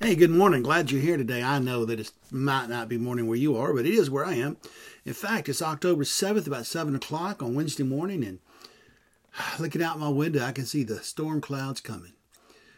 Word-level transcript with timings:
Hey, 0.00 0.14
good 0.14 0.30
morning. 0.30 0.62
Glad 0.62 0.92
you're 0.92 1.00
here 1.00 1.16
today. 1.16 1.42
I 1.42 1.58
know 1.58 1.84
that 1.84 1.98
it 1.98 2.12
might 2.30 2.68
not 2.68 2.88
be 2.88 2.96
morning 2.96 3.26
where 3.26 3.36
you 3.36 3.56
are, 3.56 3.74
but 3.74 3.84
it 3.84 3.94
is 3.94 4.08
where 4.08 4.24
I 4.24 4.34
am. 4.34 4.56
In 5.04 5.12
fact, 5.12 5.48
it's 5.48 5.60
October 5.60 6.04
7th, 6.04 6.46
about 6.46 6.66
7 6.66 6.94
o'clock 6.94 7.42
on 7.42 7.56
Wednesday 7.56 7.82
morning, 7.82 8.22
and 8.22 8.38
looking 9.58 9.82
out 9.82 9.98
my 9.98 10.08
window, 10.08 10.44
I 10.44 10.52
can 10.52 10.66
see 10.66 10.84
the 10.84 11.02
storm 11.02 11.40
clouds 11.40 11.80
coming. 11.80 12.12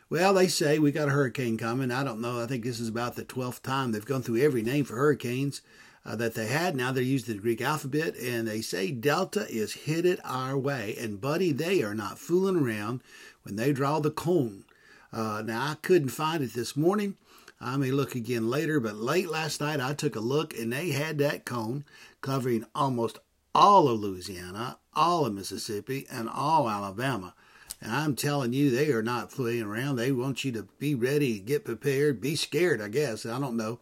Well, 0.09 0.33
they 0.33 0.49
say 0.49 0.79
we 0.79 0.93
got 0.93 1.09
a 1.09 1.11
hurricane 1.11 1.59
coming. 1.59 1.91
I 1.91 2.05
don't 2.05 2.23
know. 2.23 2.43
I 2.43 2.47
think 2.47 2.65
this 2.65 2.81
is 2.81 2.89
about 2.89 3.17
the 3.17 3.25
12th 3.27 3.61
time 3.61 3.93
they've 3.93 4.03
gone 4.03 4.23
through 4.23 4.41
every 4.41 4.63
name 4.63 4.87
for 4.87 4.97
hurricanes 4.97 5.61
uh, 6.07 6.17
that 6.17 6.33
they 6.33 6.47
had. 6.47 6.75
Now 6.75 6.91
they're 6.91 7.03
using 7.03 7.37
the 7.37 7.43
Greek 7.43 7.61
alphabet, 7.61 8.17
and 8.17 8.49
they 8.49 8.63
say 8.63 8.91
Delta 8.91 9.47
is 9.51 9.85
headed 9.85 10.21
our 10.25 10.57
way. 10.57 10.97
And, 10.99 11.21
buddy, 11.21 11.53
they 11.53 11.83
are 11.83 11.95
not 11.95 12.19
fooling 12.19 12.57
around 12.57 13.03
when 13.43 13.57
they 13.57 13.75
draw 13.75 14.01
the 14.01 14.11
cone. 14.11 14.65
Uh, 15.13 15.43
now, 15.45 15.63
I 15.63 15.75
couldn't 15.83 16.11
find 16.11 16.43
it 16.43 16.55
this 16.55 16.77
morning. 16.77 17.17
I 17.61 17.77
may 17.77 17.91
look 17.91 18.15
again 18.15 18.49
later, 18.49 18.81
but 18.81 18.97
late 18.97 19.29
last 19.29 19.61
night 19.61 19.81
I 19.81 19.93
took 19.93 20.17
a 20.17 20.21
look 20.21 20.57
and 20.57 20.73
they 20.73 20.91
had 20.91 21.19
that 21.19 21.45
cone 21.45 21.85
covering 22.21 22.65
almost 22.75 23.19
all 23.55 23.89
of 23.89 24.01
Louisiana, 24.01 24.79
all 24.95 25.27
of 25.27 25.35
Mississippi, 25.35 26.07
and 26.11 26.29
all 26.29 26.71
Alabama. 26.71 27.35
And 27.83 27.93
I'm 27.93 28.15
telling 28.15 28.53
you, 28.53 28.71
they 28.71 28.91
are 28.93 29.03
not 29.03 29.33
fooling 29.33 29.63
around. 29.63 29.97
They 29.97 30.13
want 30.13 30.45
you 30.45 30.53
to 30.53 30.69
be 30.79 30.95
ready, 30.95 31.39
get 31.39 31.65
prepared, 31.65 32.21
be 32.21 32.37
scared, 32.37 32.81
I 32.81 32.89
guess. 32.89 33.27
I 33.27 33.39
don't 33.39 33.57
know. 33.57 33.79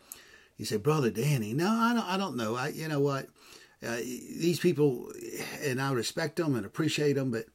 You 0.57 0.65
say, 0.65 0.77
Brother 0.77 1.11
Danny, 1.11 1.53
no, 1.53 1.69
I 1.69 1.95
don't, 1.95 2.07
I 2.07 2.17
don't 2.17 2.37
know. 2.37 2.57
I, 2.57 2.69
you 2.69 2.89
know 2.89 3.01
what? 3.01 3.27
Uh, 3.81 3.97
these 3.97 4.59
people, 4.59 5.13
and 5.63 5.81
I 5.81 5.93
respect 5.93 6.37
them 6.37 6.57
and 6.57 6.67
appreciate 6.67 7.13
them, 7.13 7.31
but 7.31 7.47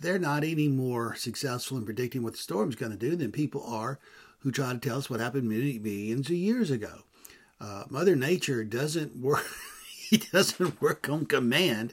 they're 0.00 0.18
not 0.18 0.44
any 0.44 0.68
more 0.68 1.14
successful 1.14 1.76
in 1.76 1.84
predicting 1.84 2.22
what 2.22 2.32
the 2.32 2.38
storm's 2.38 2.76
going 2.76 2.92
to 2.92 2.98
do 2.98 3.16
than 3.16 3.32
people 3.32 3.64
are 3.66 3.98
who 4.40 4.52
try 4.52 4.72
to 4.72 4.78
tell 4.78 4.98
us 4.98 5.10
what 5.10 5.20
happened 5.20 5.48
millions 5.48 6.28
of 6.28 6.36
years 6.36 6.70
ago. 6.70 7.02
Uh, 7.60 7.84
Mother 7.88 8.14
Nature 8.14 8.64
doesn't 8.64 9.16
work. 9.16 9.46
he 10.10 10.18
doesn't 10.18 10.80
work 10.80 11.08
on 11.08 11.26
command, 11.26 11.92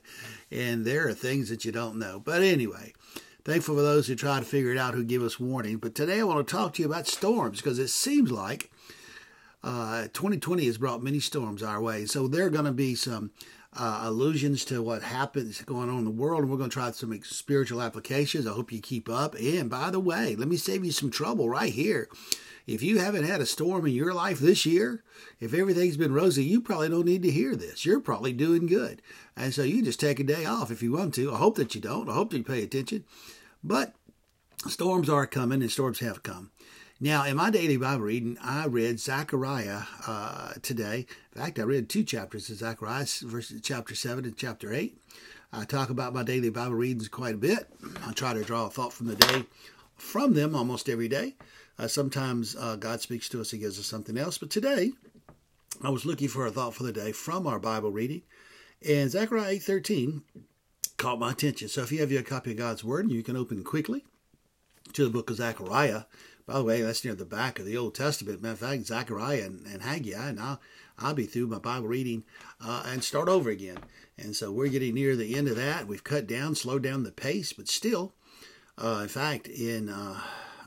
and 0.52 0.86
there 0.86 1.08
are 1.08 1.14
things 1.14 1.50
that 1.50 1.66
you 1.66 1.72
don't 1.72 1.98
know. 1.98 2.22
But 2.24 2.44
anyway, 2.44 2.94
thankful 3.44 3.76
for 3.76 3.82
those 3.82 4.08
who 4.08 4.16
try 4.16 4.40
to 4.40 4.46
figure 4.46 4.72
it 4.72 4.78
out, 4.78 4.94
who 4.94 5.04
give 5.04 5.24
us 5.24 5.40
warning. 5.40 5.78
But 5.78 5.96
today 5.96 6.20
I 6.20 6.24
want 6.24 6.48
to 6.48 6.52
talk 6.56 6.74
to 6.74 6.82
you 6.82 6.88
about 6.88 7.08
storms 7.08 7.62
because 7.62 7.80
it 7.80 7.90
seems 7.90 8.32
like 8.32 8.72
uh, 9.64 10.04
2020 10.14 10.66
has 10.66 10.78
brought 10.78 11.04
many 11.04 11.20
storms 11.20 11.64
our 11.64 11.82
way. 11.82 12.06
So 12.06 12.28
there 12.28 12.46
are 12.46 12.52
going 12.52 12.66
to 12.66 12.72
be 12.72 12.94
some 12.94 13.32
uh, 13.78 14.00
allusions 14.04 14.66
to 14.66 14.82
what 14.82 15.04
happens 15.04 15.62
going 15.62 15.90
on 15.90 16.00
in 16.00 16.06
the 16.06 16.12
world, 16.12 16.42
and 16.42 16.52
we're 16.52 16.58
going 16.58 16.70
to 16.70 16.74
try 16.74 16.92
some 16.92 17.20
spiritual 17.24 17.82
applications. 17.82 18.48
I 18.48 18.54
hope 18.54 18.72
you 18.72 18.82
keep 18.82 19.10
up. 19.10 19.36
And 19.36 19.70
by 19.70 19.90
the 19.90 20.00
way, 20.00 20.36
let 20.36 20.48
me 20.48 20.58
save 20.58 20.86
you 20.86 20.92
some 20.92 21.12
trouble 21.12 21.50
right 21.50 21.74
here. 21.74 22.08
If 22.68 22.82
you 22.82 22.98
haven't 22.98 23.26
had 23.26 23.42
a 23.42 23.46
storm 23.46 23.86
in 23.86 23.94
your 23.94 24.14
life 24.14 24.40
this 24.40 24.66
year, 24.66 25.04
if 25.40 25.54
everything's 25.54 25.98
been 25.98 26.14
rosy, 26.14 26.44
you 26.44 26.62
probably 26.62 26.90
don't 26.90 27.06
need 27.06 27.22
to 27.24 27.32
hear 27.32 27.56
this. 27.56 27.86
You're 27.86 28.00
probably 28.00 28.34
doing 28.34 28.66
good. 28.66 29.02
And 29.36 29.54
so 29.54 29.62
you 29.62 29.84
just 29.84 30.00
take 30.00 30.20
a 30.20 30.24
day 30.24 30.46
off 30.46 30.72
if 30.72 30.82
you 30.82 30.94
want 30.94 31.14
to. 31.16 31.32
I 31.32 31.38
hope 31.38 31.58
that 31.58 31.76
you 31.76 31.82
don't. 31.82 32.10
I 32.10 32.14
hope 32.14 32.32
that 32.32 32.38
you 32.38 32.44
pay 32.44 32.64
attention. 32.64 33.04
But 33.64 33.94
storms 34.68 35.10
are 35.10 35.28
coming 35.28 35.62
and 35.62 35.72
storms 35.72 36.00
have 36.00 36.24
come. 36.24 36.50
Now, 37.06 37.24
in 37.24 37.36
my 37.36 37.52
daily 37.52 37.78
Bible 37.78 38.04
reading, 38.06 38.36
I 38.42 38.66
read 38.66 39.00
Zechariah 39.00 39.84
uh, 40.08 40.54
today. 40.64 41.06
In 41.36 41.40
fact, 41.40 41.60
I 41.60 41.62
read 41.62 41.88
two 41.88 42.04
chapters 42.04 42.50
of 42.50 42.58
Zechariah, 42.58 43.06
verses 43.22 43.62
chapter 43.62 43.94
7 43.94 44.26
and 44.26 44.36
chapter 44.36 44.74
8. 44.74 44.98
I 45.54 45.66
talk 45.66 45.92
about 45.92 46.16
my 46.16 46.24
daily 46.24 46.50
Bible 46.50 46.74
readings 46.74 47.08
quite 47.08 47.36
a 47.36 47.38
bit. 47.38 47.70
I 48.04 48.12
try 48.14 48.34
to 48.34 48.44
draw 48.44 48.66
a 48.66 48.72
thought 48.72 48.92
from 48.92 49.06
the 49.06 49.16
day 49.16 49.44
from 49.96 50.34
them 50.34 50.56
almost 50.56 50.90
every 50.90 51.08
day. 51.08 51.36
Uh, 51.78 51.88
sometimes 51.88 52.56
uh, 52.56 52.76
God 52.76 53.02
speaks 53.02 53.30
to 53.30 53.40
us, 53.40 53.52
He 53.52 53.60
gives 53.60 53.78
us 53.78 53.86
something 53.86 54.18
else. 54.18 54.40
But 54.40 54.50
today, 54.50 54.94
I 55.84 55.92
was 55.92 56.08
looking 56.08 56.28
for 56.28 56.48
a 56.48 56.52
thought 56.52 56.74
for 56.74 56.82
the 56.82 56.92
day 56.92 57.12
from 57.12 57.46
our 57.46 57.60
Bible 57.60 57.92
reading. 57.92 58.24
And 58.84 59.12
Zechariah 59.12 59.58
8.13 59.58 60.24
caught 60.98 61.20
my 61.20 61.34
attention. 61.34 61.68
So 61.68 61.84
if 61.84 61.92
you 61.92 62.00
have 62.00 62.12
your 62.12 62.24
copy 62.24 62.50
of 62.50 62.58
God's 62.58 62.84
Word, 62.84 63.12
you 63.12 63.22
can 63.22 63.38
open 63.38 63.64
quickly 63.64 64.06
to 64.94 65.04
the 65.04 65.12
book 65.12 65.30
of 65.30 65.36
Zechariah. 65.36 66.06
By 66.46 66.56
the 66.56 66.64
way, 66.64 66.82
that's 66.82 67.04
near 67.04 67.16
the 67.16 67.26
back 67.26 67.58
of 67.58 67.66
the 67.66 67.76
Old 67.76 67.96
Testament. 67.96 68.42
Matter 68.42 68.54
of 68.54 68.60
fact, 68.60 68.86
Zechariah 68.86 69.46
and, 69.46 69.66
and 69.66 69.82
Haggai, 69.82 70.30
and 70.30 70.40
I'll, 70.40 70.62
I'll 71.00 71.16
be 71.16 71.26
through 71.26 71.48
my 71.48 71.58
Bible 71.58 71.88
reading 71.88 72.24
uh, 72.64 72.84
and 72.86 73.04
start 73.04 73.28
over 73.28 73.50
again. 73.50 73.80
And 74.18 74.36
so 74.36 74.52
we're 74.52 74.68
getting 74.68 74.94
near 74.94 75.16
the 75.16 75.36
end 75.36 75.48
of 75.48 75.56
that. 75.56 75.88
We've 75.88 76.04
cut 76.04 76.28
down, 76.28 76.54
slowed 76.54 76.84
down 76.84 77.04
the 77.04 77.12
pace, 77.12 77.52
but 77.52 77.68
still, 77.68 78.14
uh, 78.78 79.00
in 79.02 79.08
fact, 79.08 79.48
in 79.48 79.90
uh, 79.90 80.22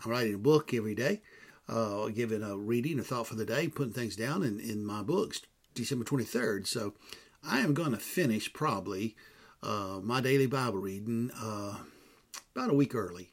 I'm 0.05 0.11
writing 0.11 0.35
a 0.35 0.39
book 0.39 0.75
every 0.75 0.97
day, 0.97 1.23
uh, 1.69 2.09
giving 2.09 2.43
a 2.43 2.57
reading, 2.57 2.99
a 2.99 3.05
thought 3.05 3.29
for 3.29 3.37
the 3.37 3.47
day, 3.47 3.69
putting 3.69 3.93
things 3.93 4.17
down 4.17 4.43
in, 4.43 4.59
in 4.59 4.85
my 4.85 5.03
books, 5.03 5.43
December 5.75 6.05
23rd. 6.05 6.67
So 6.67 6.95
I 7.45 7.61
am 7.61 7.73
going 7.73 7.93
to 7.93 7.99
finish 7.99 8.53
probably 8.53 9.15
uh, 9.63 10.01
my 10.03 10.21
daily 10.21 10.47
Bible 10.49 10.79
reading 10.81 11.31
uh, 11.41 11.77
about 12.57 12.71
a 12.71 12.75
week 12.75 12.97
early 12.97 13.31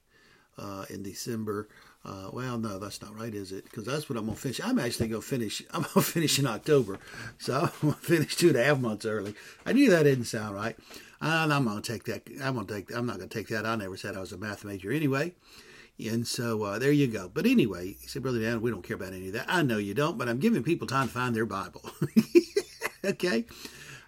in 0.90 1.02
December 1.04 1.68
uh, 2.06 2.30
well, 2.32 2.58
no, 2.58 2.78
that's 2.78 3.02
not 3.02 3.18
right, 3.18 3.34
is 3.34 3.52
it? 3.52 3.64
Because 3.64 3.86
that's 3.86 4.10
what 4.10 4.18
I'm 4.18 4.26
gonna 4.26 4.38
finish. 4.38 4.62
I'm 4.64 4.78
actually 4.80 5.08
gonna 5.08 5.22
finish. 5.22 5.64
I'm 5.72 5.82
gonna 5.82 6.04
finish 6.04 6.38
in 6.38 6.46
October, 6.46 7.00
so 7.40 7.62
I'm 7.62 7.90
gonna 7.90 7.94
finish 7.94 8.36
two 8.36 8.50
and 8.50 8.58
a 8.58 8.64
half 8.64 8.80
months 8.80 9.06
early. 9.06 9.34
I 9.66 9.74
knew 9.74 9.90
that 9.90 10.04
didn't 10.04 10.26
sound 10.26 10.56
right. 10.56 10.78
And 11.22 11.52
I'm 11.52 11.66
gonna 11.66 11.82
take 11.82 12.04
that. 12.06 12.28
I'm 12.44 12.56
gonna 12.56 12.68
take. 12.68 12.94
I'm 12.94 13.06
not 13.06 13.18
gonna 13.18 13.28
take 13.28 13.48
that. 13.48 13.66
I 13.66 13.76
never 13.76 13.98
said 13.98 14.16
I 14.16 14.20
was 14.20 14.32
a 14.32 14.38
math 14.38 14.64
major 14.64 14.92
anyway. 14.92 15.34
And 15.98 16.28
so 16.28 16.64
uh, 16.64 16.80
there 16.80 16.92
you 16.92 17.08
go. 17.08 17.30
But 17.34 17.46
anyway, 17.46 17.96
he 18.00 18.08
said, 18.08 18.22
Brother 18.22 18.42
Dan, 18.42 18.62
we 18.62 18.70
don't 18.70 18.84
care 18.84 18.98
about 18.98 19.14
any 19.14 19.28
of 19.28 19.34
that. 19.34 19.46
I 19.48 19.62
know 19.62 19.78
you 19.78 19.94
don't, 19.94 20.18
but 20.18 20.28
I'm 20.28 20.40
giving 20.40 20.62
people 20.62 20.88
time 20.88 21.08
to 21.08 21.14
find 21.14 21.36
their 21.36 21.46
Bible. 21.46 21.90
okay. 23.06 23.46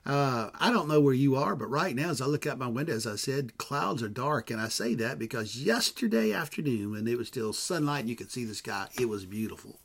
Uh, 0.07 0.49
I 0.57 0.71
don't 0.71 0.87
know 0.87 1.01
where 1.01 1.13
you 1.13 1.35
are, 1.35 1.53
but 1.53 1.69
right 1.69 1.93
now, 1.93 2.09
as 2.11 2.21
I 2.21 2.27
look 2.27 2.47
out 2.47 2.57
my 2.57 2.67
window, 2.67 2.93
as 2.93 3.05
I 3.05 3.17
said, 3.17 3.57
clouds 3.57 4.01
are 4.01 4.07
dark. 4.07 4.49
And 4.49 4.61
I 4.61 4.69
say 4.69 4.95
that 4.95 5.19
because 5.19 5.57
yesterday 5.57 6.31
afternoon, 6.31 6.91
when 6.91 7.07
it 7.09 7.17
was 7.17 7.27
still 7.27 7.51
sunlight 7.51 8.01
and 8.01 8.09
you 8.09 8.15
could 8.15 8.31
see 8.31 8.45
the 8.45 8.55
sky, 8.55 8.87
it 8.97 9.09
was 9.09 9.25
beautiful. 9.25 9.81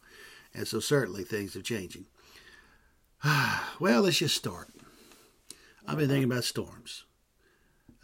And 0.55 0.69
so 0.69 0.79
certainly 0.79 1.25
things 1.25 1.57
are 1.57 1.63
changing. 1.63 2.07
well, 3.81 4.03
let's 4.03 4.19
just 4.19 4.37
start. 4.37 4.69
I've 5.89 5.99
been 5.99 6.09
thinking 6.09 6.31
about 6.31 6.45
storms. 6.45 7.05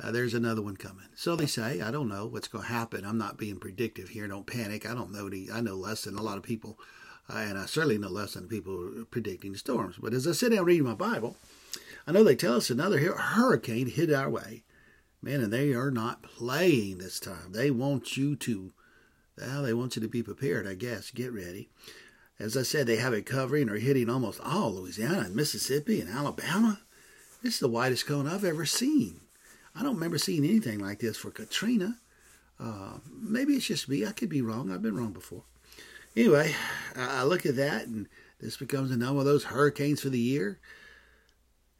Uh, 0.02 0.10
there's 0.10 0.34
another 0.34 0.62
one 0.62 0.76
coming. 0.76 1.06
So 1.14 1.36
they 1.36 1.46
say. 1.46 1.80
I 1.80 1.92
don't 1.92 2.08
know 2.08 2.26
what's 2.26 2.48
going 2.48 2.64
to 2.64 2.72
happen. 2.72 3.04
I'm 3.04 3.18
not 3.18 3.38
being 3.38 3.60
predictive 3.60 4.08
here. 4.08 4.26
Don't 4.26 4.44
panic. 4.44 4.90
I 4.90 4.94
don't 4.94 5.12
know. 5.12 5.28
The, 5.28 5.50
I 5.52 5.60
know 5.60 5.76
less 5.76 6.02
than 6.02 6.18
a 6.18 6.22
lot 6.22 6.36
of 6.36 6.42
people, 6.42 6.80
uh, 7.32 7.38
and 7.38 7.56
I 7.56 7.66
certainly 7.66 7.98
know 7.98 8.08
less 8.08 8.34
than 8.34 8.48
people 8.48 9.04
predicting 9.08 9.54
storms. 9.54 9.98
But 10.00 10.14
as 10.14 10.26
I 10.26 10.32
sit 10.32 10.50
down 10.50 10.64
reading 10.64 10.84
my 10.84 10.94
Bible, 10.94 11.36
I 12.08 12.10
know 12.10 12.24
they 12.24 12.36
tell 12.36 12.56
us 12.56 12.70
another 12.70 12.98
hurricane 12.98 13.86
hit 13.86 14.10
our 14.10 14.30
way. 14.30 14.64
Man, 15.20 15.42
and 15.42 15.52
they 15.52 15.74
are 15.74 15.90
not 15.90 16.22
playing 16.22 16.96
this 16.96 17.20
time. 17.20 17.52
They 17.52 17.70
want 17.70 18.16
you 18.16 18.34
to, 18.36 18.72
well, 19.36 19.62
they 19.62 19.74
want 19.74 19.94
you 19.94 20.00
to 20.00 20.08
be 20.08 20.22
prepared, 20.22 20.66
I 20.66 20.72
guess. 20.72 21.10
Get 21.10 21.34
ready. 21.34 21.68
As 22.38 22.56
I 22.56 22.62
said, 22.62 22.86
they 22.86 22.96
have 22.96 23.12
it 23.12 23.26
covering 23.26 23.68
or 23.68 23.76
hitting 23.76 24.08
almost 24.08 24.40
all 24.42 24.72
Louisiana 24.72 25.18
and 25.26 25.36
Mississippi 25.36 26.00
and 26.00 26.08
Alabama. 26.08 26.80
This 27.42 27.54
is 27.54 27.60
the 27.60 27.68
widest 27.68 28.06
cone 28.06 28.26
I've 28.26 28.42
ever 28.42 28.64
seen. 28.64 29.20
I 29.76 29.82
don't 29.82 29.96
remember 29.96 30.16
seeing 30.16 30.46
anything 30.46 30.78
like 30.78 31.00
this 31.00 31.18
for 31.18 31.30
Katrina. 31.30 31.98
Uh, 32.58 33.00
maybe 33.20 33.52
it's 33.52 33.66
just 33.66 33.86
me. 33.86 34.06
I 34.06 34.12
could 34.12 34.30
be 34.30 34.40
wrong. 34.40 34.72
I've 34.72 34.80
been 34.80 34.96
wrong 34.96 35.12
before. 35.12 35.42
Anyway, 36.16 36.54
I 36.96 37.24
look 37.24 37.44
at 37.44 37.56
that, 37.56 37.86
and 37.86 38.08
this 38.40 38.56
becomes 38.56 38.90
another 38.90 39.12
one 39.12 39.20
of 39.20 39.26
those 39.26 39.44
hurricanes 39.44 40.00
for 40.00 40.08
the 40.08 40.18
year. 40.18 40.58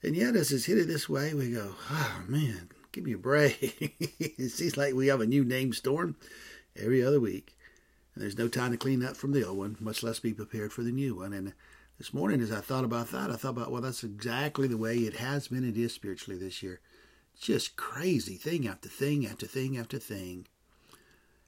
And 0.03 0.14
yet, 0.14 0.36
as 0.36 0.53
it's 0.53 0.66
headed 0.66 0.88
this 0.88 1.09
way, 1.09 1.34
we 1.34 1.50
go, 1.50 1.75
oh 1.91 2.22
man, 2.28 2.70
give 2.92 3.04
me 3.04 3.12
a 3.12 3.19
break. 3.19 3.97
it 4.20 4.50
seems 4.50 4.76
like 4.76 4.94
we 4.94 5.09
have 5.09 5.20
a 5.20 5.26
new 5.26 5.44
name 5.44 5.72
storm 5.72 6.16
every 6.76 7.03
other 7.03 7.20
week. 7.20 7.56
And 8.14 8.22
there's 8.22 8.38
no 8.38 8.48
time 8.48 8.70
to 8.70 8.76
clean 8.76 9.04
up 9.04 9.16
from 9.16 9.32
the 9.32 9.44
old 9.44 9.58
one, 9.58 9.76
much 9.81 10.03
less 10.03 10.20
be 10.20 10.32
prepared 10.32 10.72
for 10.72 10.82
the 10.82 10.93
new 10.93 11.17
one. 11.17 11.32
And 11.32 11.52
this 11.99 12.14
morning, 12.14 12.40
as 12.40 12.52
I 12.52 12.61
thought 12.61 12.84
about 12.84 13.11
that, 13.11 13.31
I 13.31 13.34
thought 13.34 13.50
about, 13.50 13.72
well, 13.72 13.82
that's 13.82 14.05
exactly 14.05 14.69
the 14.69 14.76
way 14.76 14.99
it 14.99 15.17
has 15.17 15.49
been 15.49 15.64
and 15.64 15.76
is 15.76 15.94
spiritually 15.94 16.38
this 16.38 16.62
year. 16.62 16.81
Just 17.40 17.76
crazy 17.76 18.37
thing 18.37 18.69
after 18.69 18.88
thing 18.88 19.26
after 19.26 19.46
thing 19.46 19.76
after 19.76 19.99
thing. 19.99 20.46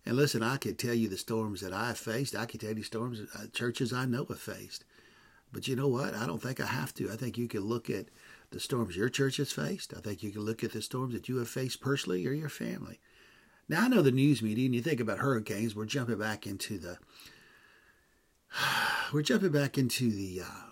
And 0.04 0.16
listen, 0.16 0.42
I 0.42 0.56
could 0.56 0.78
tell 0.78 0.94
you 0.94 1.08
the 1.08 1.16
storms 1.16 1.60
that 1.60 1.72
I've 1.72 1.98
faced. 1.98 2.34
I 2.34 2.46
could 2.46 2.60
tell 2.60 2.76
you 2.76 2.82
storms, 2.82 3.20
uh, 3.34 3.46
churches 3.52 3.92
I 3.92 4.06
know 4.06 4.24
have 4.24 4.40
faced. 4.40 4.84
But 5.52 5.68
you 5.68 5.76
know 5.76 5.88
what? 5.88 6.14
I 6.14 6.26
don't 6.26 6.42
think 6.42 6.60
I 6.60 6.66
have 6.66 6.94
to. 6.94 7.10
I 7.10 7.16
think 7.16 7.36
you 7.36 7.48
can 7.48 7.62
look 7.62 7.90
at 7.90 8.06
the 8.50 8.60
storms 8.60 8.96
your 8.96 9.08
church 9.08 9.36
has 9.36 9.52
faced. 9.52 9.94
I 9.96 10.00
think 10.00 10.22
you 10.22 10.30
can 10.30 10.42
look 10.42 10.64
at 10.64 10.72
the 10.72 10.82
storms 10.82 11.14
that 11.14 11.28
you 11.28 11.36
have 11.36 11.48
faced 11.48 11.80
personally 11.80 12.26
or 12.26 12.32
your 12.32 12.48
family. 12.48 13.00
Now, 13.68 13.84
I 13.84 13.88
know 13.88 14.02
the 14.02 14.10
news 14.10 14.42
media, 14.42 14.66
and 14.66 14.74
you 14.74 14.82
think 14.82 15.00
about 15.00 15.18
hurricanes, 15.18 15.76
we're 15.76 15.84
jumping 15.84 16.18
back 16.18 16.46
into 16.46 16.78
the 16.78 16.98
we're 19.12 19.22
jumping 19.22 19.52
back 19.52 19.78
into 19.78 20.10
the 20.10 20.42
uh, 20.44 20.66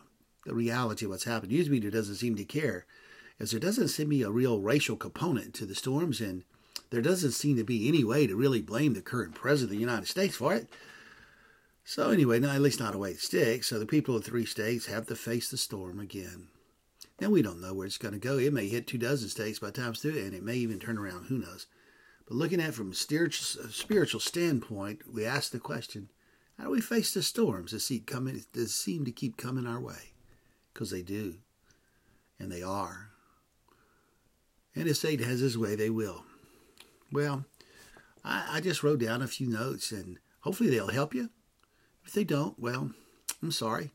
the 0.45 0.55
reality 0.55 1.05
of 1.05 1.11
what's 1.11 1.25
happened. 1.25 1.53
News 1.53 1.71
media 1.71 1.91
doesn't 1.91 2.17
seem 2.17 2.35
to 2.37 2.45
care, 2.45 2.87
as 3.39 3.51
there 3.53 3.61
doesn't 3.61 3.89
seem 3.89 4.07
to 4.07 4.11
be 4.11 4.23
a 4.23 4.31
real 4.31 4.61
racial 4.61 4.97
component 4.97 5.55
to 5.55 5.67
the 5.67 5.75
storms, 5.75 6.21
and 6.21 6.43
there 6.91 7.03
doesn't 7.03 7.33
seem 7.33 7.57
to 7.57 7.65
be 7.65 7.87
any 7.87 8.03
way 8.03 8.27
to 8.27 8.35
really 8.35 8.63
blame 8.63 8.95
the 8.95 9.03
current 9.03 9.35
president 9.35 9.71
of 9.71 9.77
the 9.77 9.81
United 9.81 10.09
States 10.09 10.35
for 10.35 10.55
it. 10.55 10.69
So 11.85 12.11
anyway, 12.11 12.39
no, 12.39 12.51
at 12.51 12.61
least 12.61 12.81
not 12.81 12.95
a 12.95 12.99
way 12.99 13.15
to 13.15 13.19
stick. 13.19 13.65
So 13.65 13.79
the 13.79 13.87
people 13.87 14.17
of 14.17 14.25
three 14.25 14.45
states 14.45 14.87
have 14.87 15.07
to 15.07 15.17
face 15.17 15.51
the 15.51 15.57
storm 15.57 16.01
again. 16.01 16.49
Now 17.21 17.31
we 17.31 17.43
don't 17.43 17.61
know 17.61 17.75
where 17.75 17.87
it's 17.87 17.99
going 17.99 18.15
to 18.15 18.21
go. 18.21 18.39
It 18.39 18.53
may 18.53 18.69
hit 18.69 18.87
two 18.87 18.99
dozen 18.99 19.29
states 19.29 19.59
by 19.59 19.69
the 19.69 19.73
time 19.73 19.91
it's 19.91 20.01
through, 20.01 20.19
and 20.19 20.35
it 20.35 20.43
may 20.43 20.55
even 20.55 20.79
turn 20.79 20.99
around. 20.99 21.27
Who 21.27 21.39
knows? 21.39 21.67
But 22.27 22.37
looking 22.37 22.61
at 22.61 22.71
it 22.71 22.75
from 22.75 22.93
a 22.93 22.95
spiritual 22.95 24.21
standpoint, 24.21 25.03
we 25.13 25.25
ask 25.25 25.51
the 25.51 25.59
question: 25.59 26.11
How 26.59 26.65
do 26.65 26.71
we 26.71 26.81
face 26.81 27.13
the 27.13 27.23
storms 27.23 27.73
that 27.73 27.81
seem 27.81 28.03
coming? 28.03 28.45
That 28.53 28.69
seem 28.69 29.05
to 29.05 29.13
keep 29.13 29.37
coming 29.37 29.67
our 29.67 29.81
way? 29.81 30.13
Because 30.73 30.91
they 30.91 31.03
do, 31.03 31.37
and 32.39 32.53
they 32.53 32.63
are. 32.63 33.11
And 34.77 34.87
if 34.87 34.99
Satan 34.99 35.29
has 35.29 35.41
his 35.41 35.59
way, 35.59 35.75
they 35.75 35.91
will. 35.91 36.25
Well, 37.11 37.47
I, 38.25 38.59
I 38.59 38.61
just 38.61 38.85
wrote 38.85 39.01
down 39.01 39.23
a 39.23 39.27
few 39.27 39.49
notes, 39.49 39.91
and 39.91 40.19
hopefully 40.41 40.71
they'll 40.71 40.89
help 40.89 41.15
you. 41.15 41.31
If 42.05 42.13
they 42.13 42.25
don't, 42.25 42.59
well, 42.59 42.93
I'm 43.43 43.51
sorry. 43.51 43.91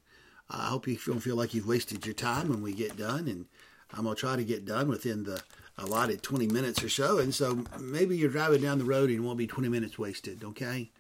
I 0.49 0.65
hope 0.65 0.87
you 0.87 0.97
don't 1.05 1.19
feel 1.19 1.35
like 1.35 1.53
you've 1.53 1.67
wasted 1.67 2.05
your 2.05 2.13
time 2.13 2.49
when 2.49 2.61
we 2.61 2.73
get 2.73 2.97
done, 2.97 3.27
and 3.27 3.45
I'm 3.93 4.03
gonna 4.03 4.15
try 4.15 4.35
to 4.35 4.43
get 4.43 4.65
done 4.65 4.87
within 4.87 5.23
the 5.23 5.41
allotted 5.77 6.21
20 6.21 6.47
minutes 6.47 6.83
or 6.83 6.89
so. 6.89 7.19
And 7.19 7.33
so 7.33 7.63
maybe 7.79 8.17
you're 8.17 8.29
driving 8.29 8.61
down 8.61 8.77
the 8.77 8.85
road 8.85 9.09
and 9.09 9.19
it 9.19 9.21
won't 9.21 9.37
be 9.37 9.47
20 9.47 9.69
minutes 9.69 9.97
wasted. 9.97 10.43
Okay. 10.43 10.91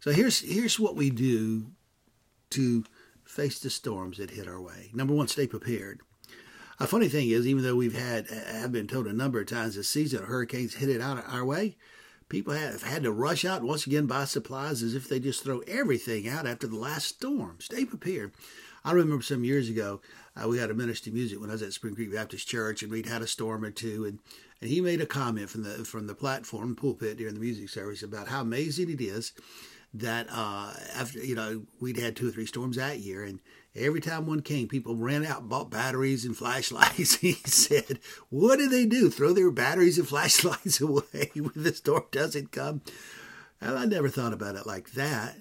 So 0.00 0.12
here's 0.12 0.40
here's 0.40 0.80
what 0.80 0.96
we 0.96 1.10
do 1.10 1.72
to 2.50 2.84
face 3.24 3.60
the 3.60 3.70
storms 3.70 4.18
that 4.18 4.30
hit 4.30 4.48
our 4.48 4.60
way. 4.60 4.90
Number 4.92 5.14
one, 5.14 5.28
stay 5.28 5.46
prepared. 5.46 6.00
A 6.78 6.86
funny 6.86 7.08
thing 7.08 7.28
is, 7.28 7.46
even 7.46 7.62
though 7.62 7.76
we've 7.76 7.98
had, 7.98 8.26
I've 8.54 8.72
been 8.72 8.86
told 8.86 9.06
a 9.06 9.12
number 9.12 9.38
of 9.38 9.46
times 9.46 9.76
this 9.76 9.88
season, 9.88 10.24
hurricanes 10.24 10.76
hit 10.76 10.88
it 10.88 11.02
out 11.02 11.18
of 11.18 11.24
our 11.28 11.44
way. 11.44 11.76
People 12.30 12.54
have 12.54 12.82
had 12.82 13.02
to 13.02 13.12
rush 13.12 13.44
out 13.44 13.62
once 13.62 13.86
again 13.86 14.06
buy 14.06 14.24
supplies 14.24 14.82
as 14.82 14.94
if 14.94 15.08
they 15.08 15.20
just 15.20 15.44
throw 15.44 15.58
everything 15.60 16.26
out 16.26 16.46
after 16.46 16.66
the 16.66 16.76
last 16.76 17.06
storm. 17.08 17.56
Stay 17.58 17.84
prepared. 17.84 18.32
I 18.84 18.92
remember 18.92 19.22
some 19.22 19.44
years 19.44 19.68
ago, 19.68 20.00
uh, 20.36 20.48
we 20.48 20.58
had 20.58 20.70
a 20.70 20.74
ministry 20.74 21.12
music 21.12 21.40
when 21.40 21.50
I 21.50 21.54
was 21.54 21.62
at 21.62 21.72
Spring 21.72 21.94
Creek 21.94 22.12
Baptist 22.12 22.48
Church, 22.48 22.82
and 22.82 22.90
we'd 22.90 23.06
had 23.06 23.22
a 23.22 23.26
storm 23.26 23.64
or 23.64 23.70
two, 23.70 24.04
and, 24.04 24.18
and 24.60 24.70
he 24.70 24.80
made 24.80 25.00
a 25.00 25.06
comment 25.06 25.50
from 25.50 25.62
the 25.64 25.84
from 25.84 26.06
the 26.06 26.14
platform 26.14 26.74
pulpit 26.76 27.18
during 27.18 27.34
the 27.34 27.40
music 27.40 27.68
service 27.68 28.02
about 28.02 28.28
how 28.28 28.40
amazing 28.40 28.90
it 28.90 29.00
is 29.00 29.32
that 29.92 30.28
uh, 30.30 30.72
after 30.94 31.18
you 31.18 31.34
know 31.34 31.62
we'd 31.80 31.98
had 31.98 32.16
two 32.16 32.28
or 32.28 32.30
three 32.30 32.46
storms 32.46 32.76
that 32.76 33.00
year, 33.00 33.24
and 33.24 33.40
every 33.74 34.00
time 34.00 34.26
one 34.26 34.40
came, 34.42 34.68
people 34.68 34.96
ran 34.96 35.24
out 35.24 35.48
bought 35.48 35.70
batteries 35.70 36.24
and 36.24 36.36
flashlights. 36.36 37.16
he 37.16 37.32
said, 37.44 37.98
"What 38.28 38.58
do 38.58 38.68
they 38.68 38.86
do? 38.86 39.10
Throw 39.10 39.32
their 39.32 39.50
batteries 39.50 39.98
and 39.98 40.08
flashlights 40.08 40.80
away 40.80 41.30
when 41.34 41.52
the 41.56 41.74
storm 41.74 42.04
doesn't 42.10 42.52
come?" 42.52 42.82
And 43.60 43.76
I 43.76 43.84
never 43.84 44.08
thought 44.08 44.32
about 44.32 44.56
it 44.56 44.66
like 44.66 44.92
that. 44.92 45.36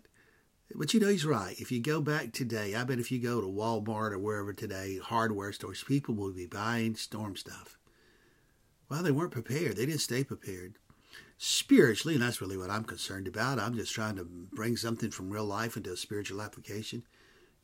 But 0.76 0.94
you 0.94 1.00
know, 1.00 1.08
he's 1.08 1.26
right. 1.26 1.60
If 1.60 1.72
you 1.72 1.82
go 1.82 2.00
back 2.00 2.32
today, 2.32 2.76
I 2.76 2.84
bet 2.84 3.00
if 3.00 3.12
you 3.12 3.20
go 3.20 3.42
to 3.42 3.48
Walmart 3.48 4.12
or 4.12 4.20
wherever 4.20 4.54
today, 4.54 5.00
hardware 5.02 5.52
stores, 5.52 5.84
people 5.84 6.14
will 6.16 6.32
be 6.32 6.46
buying 6.46 6.96
storm 6.96 7.36
stuff. 7.36 7.78
Well, 8.88 9.04
they 9.04 9.12
weren't 9.12 9.32
prepared. 9.32 9.78
They 9.78 9.86
didn't 9.86 10.02
stay 10.02 10.24
prepared. 10.24 10.76
Spiritually, 11.38 12.16
and 12.16 12.24
that's 12.24 12.42
really 12.42 12.58
what 12.58 12.70
I'm 12.70 12.84
concerned 12.84 13.28
about. 13.28 13.60
I'm 13.60 13.76
just 13.76 13.94
trying 13.94 14.18
to 14.18 14.26
bring 14.26 14.78
something 14.78 15.10
from 15.10 15.30
real 15.30 15.46
life 15.46 15.78
into 15.78 15.92
a 15.92 15.98
spiritual 15.98 16.42
application. 16.42 17.04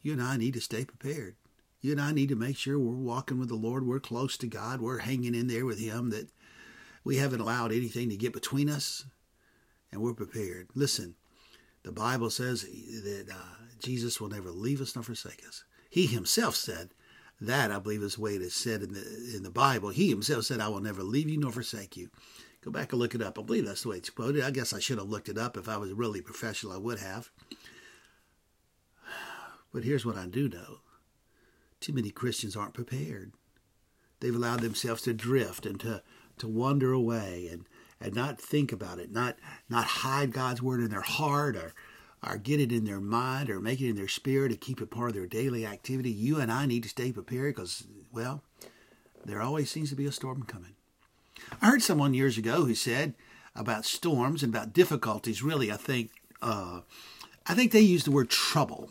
You 0.01 0.13
and 0.13 0.21
I 0.21 0.37
need 0.37 0.53
to 0.53 0.61
stay 0.61 0.85
prepared. 0.85 1.35
You 1.81 1.91
and 1.91 2.01
I 2.01 2.11
need 2.11 2.29
to 2.29 2.35
make 2.35 2.57
sure 2.57 2.79
we're 2.79 2.95
walking 2.95 3.37
with 3.37 3.49
the 3.49 3.55
Lord. 3.55 3.85
We're 3.85 3.99
close 3.99 4.37
to 4.37 4.47
God. 4.47 4.81
We're 4.81 4.99
hanging 4.99 5.35
in 5.35 5.47
there 5.47 5.65
with 5.65 5.79
Him, 5.79 6.09
that 6.09 6.29
we 7.03 7.17
haven't 7.17 7.41
allowed 7.41 7.71
anything 7.71 8.09
to 8.09 8.17
get 8.17 8.33
between 8.33 8.69
us, 8.69 9.05
and 9.91 10.01
we're 10.01 10.13
prepared. 10.13 10.69
Listen, 10.73 11.15
the 11.85 11.91
Bible 11.91 12.31
says 12.31 12.63
that 12.63 13.27
uh, 13.31 13.63
Jesus 13.79 14.19
will 14.19 14.29
never 14.29 14.49
leave 14.49 14.81
us 14.81 14.95
nor 14.95 15.03
forsake 15.03 15.43
us. 15.47 15.63
He 15.87 16.07
himself 16.07 16.55
said 16.55 16.89
that, 17.39 17.71
I 17.71 17.77
believe 17.77 18.01
is 18.01 18.15
the 18.15 18.21
way 18.21 18.33
it 18.33 18.41
is 18.41 18.55
said 18.55 18.81
in 18.81 18.93
the, 18.93 19.33
in 19.35 19.43
the 19.43 19.51
Bible. 19.51 19.89
He 19.89 20.09
himself 20.09 20.45
said, 20.45 20.59
I 20.59 20.67
will 20.67 20.81
never 20.81 21.03
leave 21.03 21.29
you 21.29 21.37
nor 21.37 21.51
forsake 21.51 21.95
you. 21.95 22.09
Go 22.63 22.71
back 22.71 22.91
and 22.91 22.99
look 22.99 23.13
it 23.13 23.21
up. 23.21 23.37
I 23.37 23.43
believe 23.43 23.67
that's 23.67 23.83
the 23.83 23.89
way 23.89 23.97
it's 23.97 24.09
quoted. 24.09 24.43
I 24.43 24.49
guess 24.49 24.73
I 24.73 24.79
should 24.79 24.97
have 24.97 25.09
looked 25.09 25.29
it 25.29 25.37
up. 25.37 25.57
If 25.57 25.69
I 25.69 25.77
was 25.77 25.93
really 25.93 26.21
professional, 26.21 26.73
I 26.73 26.77
would 26.77 26.97
have. 26.97 27.29
But 29.71 29.83
here's 29.83 30.05
what 30.05 30.17
I 30.17 30.25
do 30.25 30.49
know 30.49 30.79
too 31.79 31.93
many 31.93 32.09
Christians 32.09 32.55
aren't 32.55 32.73
prepared. 32.73 33.33
They've 34.21 34.33
allowed 34.33 34.61
themselves 34.61 35.03
to 35.03 35.13
drift 35.13 35.67
and 35.67 35.79
to, 35.81 36.01
to 36.39 36.47
wander 36.47 36.91
away 36.93 37.47
and 37.51 37.67
and 38.01 38.13
not 38.13 38.39
think 38.39 38.71
about 38.71 38.99
it, 38.99 39.11
not 39.11 39.37
not 39.69 39.85
hide 39.85 40.31
God's 40.31 40.61
word 40.61 40.81
in 40.81 40.89
their 40.89 41.01
heart 41.01 41.55
or 41.55 41.73
or 42.23 42.37
get 42.37 42.59
it 42.59 42.71
in 42.71 42.85
their 42.85 42.99
mind 42.99 43.49
or 43.49 43.59
make 43.59 43.79
it 43.81 43.89
in 43.89 43.95
their 43.95 44.07
spirit 44.07 44.51
and 44.51 44.61
keep 44.61 44.81
it 44.81 44.89
part 44.89 45.09
of 45.09 45.15
their 45.15 45.27
daily 45.27 45.65
activity. 45.65 46.09
You 46.09 46.39
and 46.39 46.51
I 46.51 46.65
need 46.65 46.83
to 46.83 46.89
stay 46.89 47.11
prepared 47.11 47.55
because, 47.55 47.85
well, 48.11 48.41
there 49.23 49.41
always 49.41 49.69
seems 49.69 49.89
to 49.89 49.95
be 49.95 50.05
a 50.05 50.11
storm 50.11 50.43
coming. 50.43 50.75
I 51.61 51.67
heard 51.67 51.83
someone 51.83 52.13
years 52.13 52.37
ago 52.37 52.65
who 52.65 52.75
said 52.75 53.13
about 53.55 53.85
storms 53.85 54.43
and 54.43 54.53
about 54.53 54.73
difficulties. 54.73 55.43
Really, 55.43 55.71
I 55.71 55.77
think 55.77 56.11
uh, 56.41 56.81
I 57.47 57.53
think 57.53 57.71
they 57.71 57.81
used 57.81 58.07
the 58.07 58.11
word 58.11 58.29
trouble. 58.29 58.89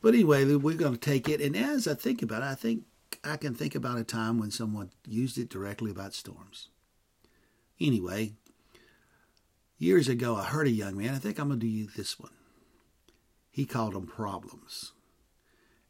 But 0.00 0.14
anyway, 0.14 0.44
we're 0.54 0.76
going 0.76 0.94
to 0.94 1.00
take 1.00 1.28
it. 1.28 1.40
And 1.40 1.56
as 1.56 1.88
I 1.88 1.94
think 1.94 2.22
about 2.22 2.42
it, 2.42 2.46
I 2.46 2.54
think 2.54 2.84
I 3.24 3.36
can 3.36 3.54
think 3.54 3.74
about 3.74 3.98
a 3.98 4.04
time 4.04 4.38
when 4.38 4.50
someone 4.50 4.90
used 5.06 5.38
it 5.38 5.48
directly 5.48 5.90
about 5.90 6.14
storms. 6.14 6.68
Anyway, 7.80 8.34
years 9.78 10.08
ago, 10.08 10.36
I 10.36 10.44
heard 10.44 10.66
a 10.66 10.70
young 10.70 10.96
man, 10.96 11.14
I 11.14 11.18
think 11.18 11.38
I'm 11.38 11.48
going 11.48 11.60
to 11.60 11.66
do 11.66 11.86
this 11.96 12.18
one. 12.18 12.32
He 13.50 13.66
called 13.66 13.94
them 13.94 14.06
problems. 14.06 14.92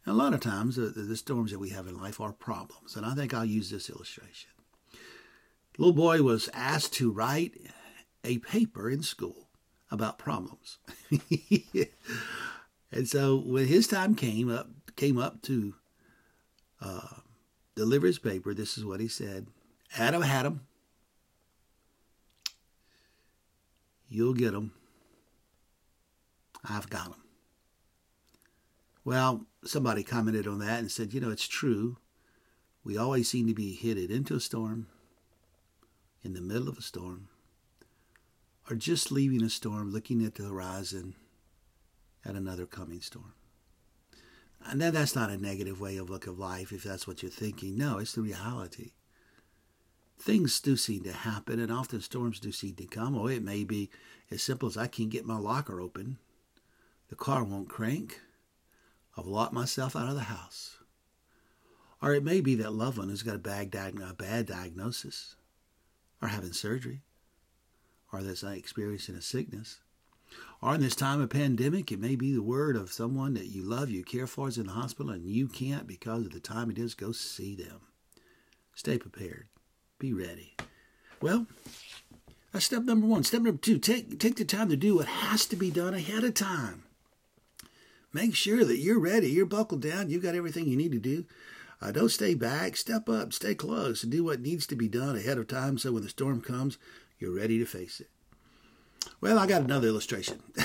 And 0.05 0.15
a 0.15 0.19
lot 0.19 0.35
of 0.35 0.41
times, 0.41 0.77
the, 0.77 0.87
the 0.87 1.17
storms 1.17 1.51
that 1.51 1.59
we 1.59 1.71
have 1.71 1.87
in 1.87 2.01
life 2.01 2.21
are 2.21 2.33
problems. 2.33 2.97
And 2.97 3.05
I 3.05 3.15
think 3.15 3.35
I'll 3.35 3.45
use 3.45 3.71
this 3.71 3.91
illustration. 3.91 4.51
The 4.93 5.83
little 5.83 5.93
boy 5.93 6.23
was 6.23 6.49
asked 6.55 6.95
to 6.95 7.13
write 7.13 7.55
a 8.25 8.39
paper 8.39 8.89
in 8.91 9.03
school 9.03 9.49
about 9.91 10.19
problems. 10.19 10.79
and 12.93 13.09
so 13.09 13.37
when 13.37 13.67
his 13.67 13.87
time 13.87 14.15
came 14.15 14.51
up, 14.51 14.69
came 14.97 15.19
up 15.19 15.43
to 15.43 15.75
uh, 16.81 17.21
deliver 17.75 18.07
his 18.07 18.19
paper, 18.19 18.55
this 18.55 18.79
is 18.79 18.85
what 18.85 19.01
he 19.01 19.09
said 19.09 19.49
Adam 19.97 20.23
had 20.23 20.47
him. 20.47 20.61
You'll 24.09 24.35
get 24.35 24.53
them. 24.53 24.73
I've 26.65 26.89
got 26.89 27.11
them. 27.11 27.23
Well, 29.05 29.47
somebody 29.65 30.03
commented 30.03 30.47
on 30.47 30.59
that 30.61 30.81
and 30.81 30.91
said, 30.91 31.13
you 31.15 31.21
know, 31.21 31.31
it's 31.31 31.49
true. 31.49 31.99
We 32.85 32.97
always 32.97 33.29
seem 33.29 33.47
to 33.47 33.55
be 33.55 33.75
headed 33.75 34.11
into 34.11 34.35
a 34.35 34.41
storm, 34.41 34.87
in 36.23 36.35
the 36.35 36.41
middle 36.41 36.69
of 36.69 36.79
a 36.79 36.83
storm, 36.83 37.29
or 38.69 38.77
just 38.77 39.13
leaving 39.13 39.43
a 39.43 39.51
storm, 39.51 39.93
looking 39.93 40.25
at 40.25 40.35
the 40.35 40.45
horizon 40.45 41.15
at 42.25 42.35
another 42.35 42.67
coming 42.67 43.01
storm. 43.01 43.35
And 44.67 44.81
then 44.81 44.93
that's 44.93 45.15
not 45.15 45.31
a 45.31 45.39
negative 45.39 45.81
way 45.81 45.97
of 45.97 46.11
look 46.11 46.27
of 46.27 46.39
life 46.39 46.73
if 46.73 46.83
that's 46.83 47.07
what 47.07 47.23
you're 47.23 47.31
thinking. 47.31 47.77
No, 47.77 47.99
it's 47.99 48.13
the 48.13 48.23
reality. 48.23 48.93
Things 50.19 50.61
do 50.61 50.77
seem 50.77 51.05
to 51.05 51.13
happen, 51.13 51.61
and 51.61 51.73
often 51.73 52.01
storms 52.01 52.41
do 52.41 52.51
seem 52.51 52.75
to 52.75 52.87
come. 52.87 53.17
Or 53.17 53.31
it 53.31 53.43
may 53.43 53.65
be 53.65 53.89
as 54.31 54.43
simple 54.43 54.69
as 54.69 54.77
I 54.77 54.89
can't 54.89 55.11
get 55.11 55.25
my 55.25 55.39
locker 55.39 55.81
open, 55.81 56.19
the 57.09 57.17
car 57.17 57.45
won't 57.45 57.69
crank, 57.69 58.21
I've 59.17 59.27
locked 59.27 59.53
myself 59.53 59.97
out 59.97 60.09
of 60.09 60.15
the 60.15 60.23
house. 60.23 60.79
Or 62.03 62.15
it 62.15 62.23
may 62.23 62.41
be 62.41 62.55
that 62.57 62.73
loved 62.73 62.99
one 62.99 63.09
who's 63.09 63.23
got 63.23 63.35
a 63.35 63.39
bad, 63.39 63.75
a 63.75 64.15
bad 64.15 64.47
diagnosis, 64.47 65.35
or 66.21 66.29
having 66.29 66.53
surgery, 66.53 67.03
or 68.13 68.23
that's 68.23 68.43
experiencing 68.43 69.15
a 69.15 69.23
sickness. 69.23 69.79
Or 70.61 70.75
in 70.75 70.81
this 70.81 70.97
time 70.97 71.21
of 71.21 71.31
pandemic, 71.31 71.93
it 71.93 72.01
may 72.01 72.17
be 72.17 72.33
the 72.33 72.43
word 72.43 72.77
of 72.77 72.93
someone 72.93 73.35
that 73.35 73.47
you 73.47 73.63
love, 73.63 73.91
you 73.91 74.03
care 74.03 74.27
for 74.27 74.49
is 74.49 74.59
in 74.59 74.67
the 74.67 74.73
hospital, 74.73 75.13
and 75.13 75.25
you 75.25 75.47
can't 75.47 75.87
because 75.87 76.27
of 76.27 76.33
the 76.33 76.41
time 76.41 76.71
it 76.71 76.79
is. 76.79 76.95
Go 76.95 77.13
see 77.13 77.55
them. 77.55 77.81
Stay 78.75 78.99
prepared. 78.99 79.47
Be 79.99 80.13
ready. 80.13 80.57
Well, 81.21 81.47
that's 82.53 82.65
step 82.65 82.83
number 82.83 83.07
one. 83.07 83.25
Step 83.25 83.43
number 83.43 83.59
two, 83.59 83.79
take 83.79 84.19
take 84.19 84.37
the 84.37 84.45
time 84.45 84.69
to 84.69 84.77
do 84.77 84.97
what 84.97 85.07
has 85.07 85.47
to 85.47 85.57
be 85.57 85.71
done 85.71 85.95
ahead 85.95 86.25
of 86.25 86.35
time. 86.35 86.85
Make 88.13 88.35
sure 88.35 88.65
that 88.65 88.79
you're 88.79 88.99
ready, 88.99 89.29
you're 89.29 89.47
buckled 89.47 89.83
down, 89.83 90.11
you've 90.11 90.23
got 90.23 90.35
everything 90.35 90.67
you 90.67 90.77
need 90.77 90.93
to 90.93 90.99
do. 90.99 91.25
Uh, 91.81 91.93
don't 91.93 92.09
stay 92.09 92.35
back, 92.35 92.77
step 92.77 93.09
up, 93.09 93.33
stay 93.33 93.55
close, 93.55 94.03
and 94.03 94.11
do 94.11 94.25
what 94.25 94.41
needs 94.41 94.67
to 94.67 94.77
be 94.77 94.89
done 94.89 95.15
ahead 95.15 95.39
of 95.39 95.47
time 95.47 95.79
so 95.79 95.93
when 95.93 96.03
the 96.03 96.09
storm 96.09 96.41
comes, 96.41 96.79
you're 97.19 97.35
ready 97.35 97.59
to 97.59 97.65
face 97.65 98.01
it. 98.01 98.09
Well, 99.21 99.39
I 99.39 99.47
got 99.47 99.63
another 99.63 99.89
illustration. 99.89 100.43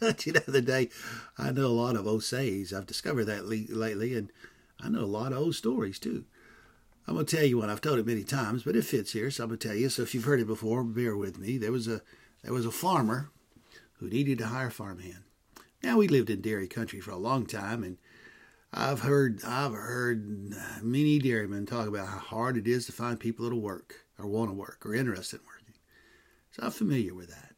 You 0.00 0.32
the 0.32 0.44
other 0.46 0.60
day, 0.60 0.90
I 1.38 1.50
know 1.50 1.66
a 1.66 1.68
lot 1.68 1.96
of 1.96 2.06
old 2.06 2.24
sayings. 2.24 2.72
I've 2.72 2.86
discovered 2.86 3.24
that 3.24 3.46
lately, 3.48 4.14
and 4.14 4.30
I 4.80 4.88
know 4.88 5.00
a 5.00 5.06
lot 5.06 5.32
of 5.32 5.38
old 5.38 5.54
stories 5.54 5.98
too. 5.98 6.24
I'm 7.06 7.16
to 7.16 7.24
tell 7.24 7.44
you 7.44 7.58
one. 7.58 7.70
I've 7.70 7.80
told 7.80 7.98
it 7.98 8.06
many 8.06 8.22
times, 8.22 8.62
but 8.62 8.76
it 8.76 8.84
fits 8.84 9.12
here, 9.12 9.30
so 9.30 9.44
I'm 9.44 9.50
to 9.50 9.56
tell 9.56 9.74
you. 9.74 9.88
So 9.88 10.02
if 10.02 10.14
you've 10.14 10.24
heard 10.24 10.40
it 10.40 10.46
before, 10.46 10.84
bear 10.84 11.16
with 11.16 11.38
me. 11.38 11.58
There 11.58 11.72
was 11.72 11.88
a 11.88 12.00
there 12.42 12.52
was 12.52 12.66
a 12.66 12.70
farmer 12.70 13.30
who 13.94 14.08
needed 14.08 14.38
to 14.38 14.46
hire 14.46 14.68
a 14.68 14.70
farmhand. 14.70 15.24
Now 15.82 15.98
we 15.98 16.08
lived 16.08 16.30
in 16.30 16.40
dairy 16.40 16.68
country 16.68 17.00
for 17.00 17.10
a 17.10 17.16
long 17.16 17.46
time, 17.46 17.82
and 17.82 17.98
I've 18.72 19.00
heard 19.00 19.42
I've 19.44 19.72
heard 19.72 20.54
many 20.82 21.18
dairymen 21.18 21.66
talk 21.66 21.88
about 21.88 22.08
how 22.08 22.18
hard 22.18 22.56
it 22.56 22.66
is 22.66 22.86
to 22.86 22.92
find 22.92 23.20
people 23.20 23.44
that'll 23.44 23.60
work 23.60 24.06
or 24.18 24.26
want 24.26 24.50
to 24.50 24.54
work 24.54 24.84
or 24.84 24.94
interested 24.94 25.40
in 25.40 25.46
working. 25.46 25.53
So 26.54 26.62
I'm 26.62 26.70
familiar 26.70 27.14
with 27.14 27.30
that. 27.30 27.56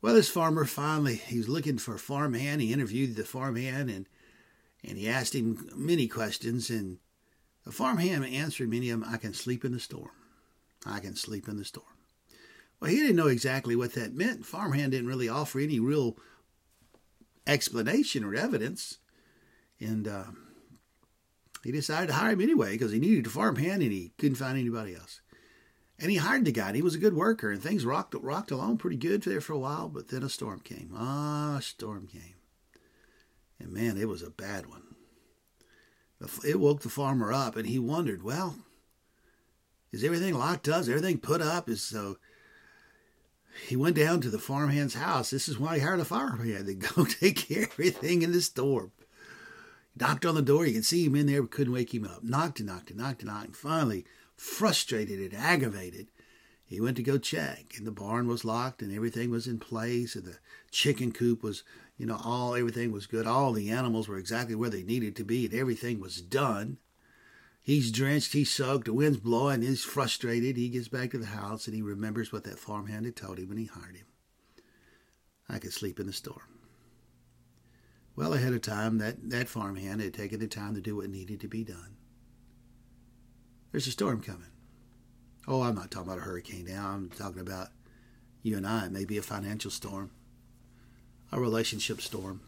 Well, 0.00 0.14
this 0.14 0.30
farmer 0.30 0.64
finally 0.64 1.16
he 1.16 1.36
was 1.36 1.48
looking 1.50 1.76
for 1.76 1.94
a 1.94 1.98
farmhand. 1.98 2.62
He 2.62 2.72
interviewed 2.72 3.14
the 3.14 3.24
farmhand 3.24 3.90
and 3.90 4.06
and 4.82 4.96
he 4.96 5.08
asked 5.08 5.34
him 5.34 5.68
many 5.74 6.08
questions. 6.08 6.70
And 6.70 6.98
the 7.64 7.72
farmhand 7.72 8.24
answered 8.24 8.70
many 8.70 8.88
of 8.88 9.00
them. 9.00 9.10
I 9.10 9.18
can 9.18 9.34
sleep 9.34 9.66
in 9.66 9.72
the 9.72 9.80
storm. 9.80 10.10
I 10.86 11.00
can 11.00 11.14
sleep 11.14 11.46
in 11.46 11.58
the 11.58 11.64
storm. 11.64 11.86
Well, 12.80 12.90
he 12.90 12.96
didn't 12.96 13.16
know 13.16 13.28
exactly 13.28 13.76
what 13.76 13.92
that 13.94 14.14
meant. 14.14 14.46
Farmhand 14.46 14.92
didn't 14.92 15.08
really 15.08 15.28
offer 15.28 15.58
any 15.58 15.78
real 15.78 16.16
explanation 17.46 18.24
or 18.24 18.34
evidence. 18.34 18.98
And 19.78 20.08
uh, 20.08 20.24
he 21.62 21.72
decided 21.72 22.08
to 22.08 22.14
hire 22.14 22.32
him 22.32 22.40
anyway 22.40 22.72
because 22.72 22.92
he 22.92 22.98
needed 22.98 23.26
a 23.26 23.30
farmhand 23.30 23.82
and 23.82 23.92
he 23.92 24.12
couldn't 24.18 24.36
find 24.36 24.58
anybody 24.58 24.94
else. 24.94 25.20
And 25.98 26.10
he 26.10 26.16
hired 26.16 26.44
the 26.44 26.52
guy, 26.52 26.72
he 26.72 26.82
was 26.82 26.96
a 26.96 26.98
good 26.98 27.14
worker, 27.14 27.52
and 27.52 27.62
things 27.62 27.84
rocked 27.84 28.14
rocked 28.14 28.50
along 28.50 28.78
pretty 28.78 28.96
good 28.96 29.22
there 29.22 29.40
for 29.40 29.52
a 29.52 29.58
while. 29.58 29.88
But 29.88 30.08
then 30.08 30.24
a 30.24 30.28
storm 30.28 30.60
came. 30.60 30.90
Ah, 30.96 31.58
a 31.58 31.62
storm 31.62 32.08
came, 32.08 32.34
and 33.60 33.72
man, 33.72 33.96
it 33.96 34.08
was 34.08 34.22
a 34.22 34.30
bad 34.30 34.66
one. 34.66 34.82
It 36.44 36.58
woke 36.58 36.80
the 36.80 36.88
farmer 36.88 37.32
up, 37.32 37.56
and 37.56 37.66
he 37.66 37.78
wondered, 37.78 38.22
well, 38.22 38.56
is 39.92 40.02
everything 40.02 40.34
locked 40.34 40.68
up? 40.68 40.80
Is 40.80 40.88
everything 40.88 41.18
put 41.18 41.40
up? 41.40 41.68
Is 41.68 41.82
so? 41.82 42.18
He 43.68 43.76
went 43.76 43.94
down 43.94 44.20
to 44.22 44.30
the 44.30 44.38
farmhand's 44.38 44.94
house. 44.94 45.30
This 45.30 45.48
is 45.48 45.58
why 45.58 45.76
he 45.76 45.84
hired 45.84 46.00
a 46.00 46.04
farmhand 46.04 46.66
to 46.66 46.74
go 46.74 47.04
take 47.04 47.36
care 47.48 47.64
of 47.64 47.70
everything 47.72 48.22
in 48.22 48.32
the 48.32 48.40
storm. 48.40 48.90
Knocked 49.96 50.26
on 50.26 50.34
the 50.34 50.42
door. 50.42 50.66
You 50.66 50.74
could 50.74 50.84
see 50.84 51.04
him 51.04 51.14
in 51.14 51.26
there, 51.26 51.42
but 51.42 51.52
couldn't 51.52 51.72
wake 51.72 51.94
him 51.94 52.04
up. 52.04 52.24
Knocked 52.24 52.58
and 52.58 52.68
knocked 52.68 52.90
and 52.90 52.98
knocked 52.98 53.22
and 53.22 53.30
knocked. 53.30 53.46
And 53.46 53.56
finally, 53.56 54.04
frustrated 54.36 55.20
and 55.20 55.34
aggravated, 55.34 56.08
he 56.64 56.80
went 56.80 56.96
to 56.96 57.02
go 57.02 57.18
check, 57.18 57.74
and 57.76 57.86
the 57.86 57.92
barn 57.92 58.26
was 58.26 58.44
locked, 58.44 58.82
and 58.82 58.92
everything 58.92 59.30
was 59.30 59.46
in 59.46 59.58
place, 59.58 60.16
and 60.16 60.24
the 60.24 60.38
chicken 60.70 61.12
coop 61.12 61.42
was, 61.42 61.62
you 61.96 62.06
know, 62.06 62.20
all 62.24 62.54
everything 62.54 62.90
was 62.90 63.06
good. 63.06 63.26
All 63.26 63.52
the 63.52 63.70
animals 63.70 64.08
were 64.08 64.18
exactly 64.18 64.54
where 64.54 64.70
they 64.70 64.82
needed 64.82 65.14
to 65.16 65.24
be, 65.24 65.44
and 65.44 65.54
everything 65.54 66.00
was 66.00 66.20
done. 66.20 66.78
He's 67.64 67.90
drenched, 67.90 68.34
he's 68.34 68.50
soaked, 68.50 68.84
the 68.84 68.92
wind's 68.92 69.18
blowing, 69.18 69.62
he's 69.62 69.84
frustrated. 69.84 70.58
He 70.58 70.68
gets 70.68 70.88
back 70.88 71.12
to 71.12 71.18
the 71.18 71.24
house 71.24 71.66
and 71.66 71.74
he 71.74 71.80
remembers 71.80 72.30
what 72.30 72.44
that 72.44 72.58
farmhand 72.58 73.06
had 73.06 73.16
told 73.16 73.38
him 73.38 73.48
when 73.48 73.56
he 73.56 73.64
hired 73.64 73.96
him. 73.96 74.04
I 75.48 75.58
could 75.58 75.72
sleep 75.72 75.98
in 75.98 76.06
the 76.06 76.12
storm. 76.12 76.60
Well, 78.16 78.34
ahead 78.34 78.52
of 78.52 78.60
time, 78.60 78.98
that, 78.98 79.30
that 79.30 79.48
farmhand 79.48 80.02
had 80.02 80.12
taken 80.12 80.40
the 80.40 80.46
time 80.46 80.74
to 80.74 80.82
do 80.82 80.96
what 80.96 81.08
needed 81.08 81.40
to 81.40 81.48
be 81.48 81.64
done. 81.64 81.96
There's 83.74 83.88
a 83.88 83.90
storm 83.90 84.22
coming. 84.22 84.52
Oh, 85.48 85.62
I'm 85.62 85.74
not 85.74 85.90
talking 85.90 86.06
about 86.06 86.20
a 86.20 86.24
hurricane 86.24 86.66
now. 86.68 86.90
I'm 86.90 87.10
talking 87.10 87.40
about 87.40 87.70
you 88.40 88.56
and 88.56 88.64
I. 88.64 88.86
Maybe 88.86 89.18
a 89.18 89.22
financial 89.22 89.68
storm, 89.68 90.12
a 91.32 91.40
relationship 91.40 92.00
storm. 92.00 92.40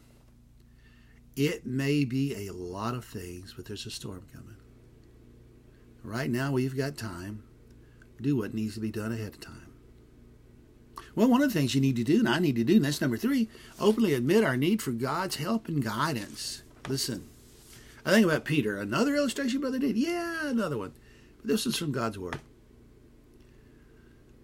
It 1.34 1.66
may 1.66 2.04
be 2.04 2.46
a 2.46 2.52
lot 2.52 2.94
of 2.94 3.04
things, 3.04 3.54
but 3.56 3.66
there's 3.66 3.86
a 3.86 3.90
storm 3.90 4.28
coming. 4.32 4.54
Right 6.04 6.30
now, 6.30 6.52
we've 6.52 6.76
got 6.76 6.96
time. 6.96 7.42
Do 8.22 8.36
what 8.36 8.54
needs 8.54 8.74
to 8.74 8.80
be 8.80 8.92
done 8.92 9.10
ahead 9.10 9.34
of 9.34 9.40
time. 9.40 9.72
Well, 11.16 11.26
one 11.26 11.42
of 11.42 11.52
the 11.52 11.58
things 11.58 11.74
you 11.74 11.80
need 11.80 11.96
to 11.96 12.04
do, 12.04 12.20
and 12.20 12.28
I 12.28 12.38
need 12.38 12.54
to 12.54 12.62
do, 12.62 12.76
and 12.76 12.84
that's 12.84 13.00
number 13.00 13.16
three, 13.16 13.48
openly 13.80 14.14
admit 14.14 14.44
our 14.44 14.56
need 14.56 14.80
for 14.80 14.92
God's 14.92 15.34
help 15.34 15.66
and 15.66 15.82
guidance. 15.82 16.62
Listen, 16.86 17.28
I 18.04 18.12
think 18.12 18.24
about 18.24 18.44
Peter. 18.44 18.78
Another 18.78 19.16
illustration 19.16 19.60
Brother 19.60 19.80
did. 19.80 19.96
Yeah, 19.96 20.46
another 20.46 20.78
one. 20.78 20.92
This 21.46 21.64
is 21.64 21.76
from 21.76 21.92
God's 21.92 22.18
Word. 22.18 22.40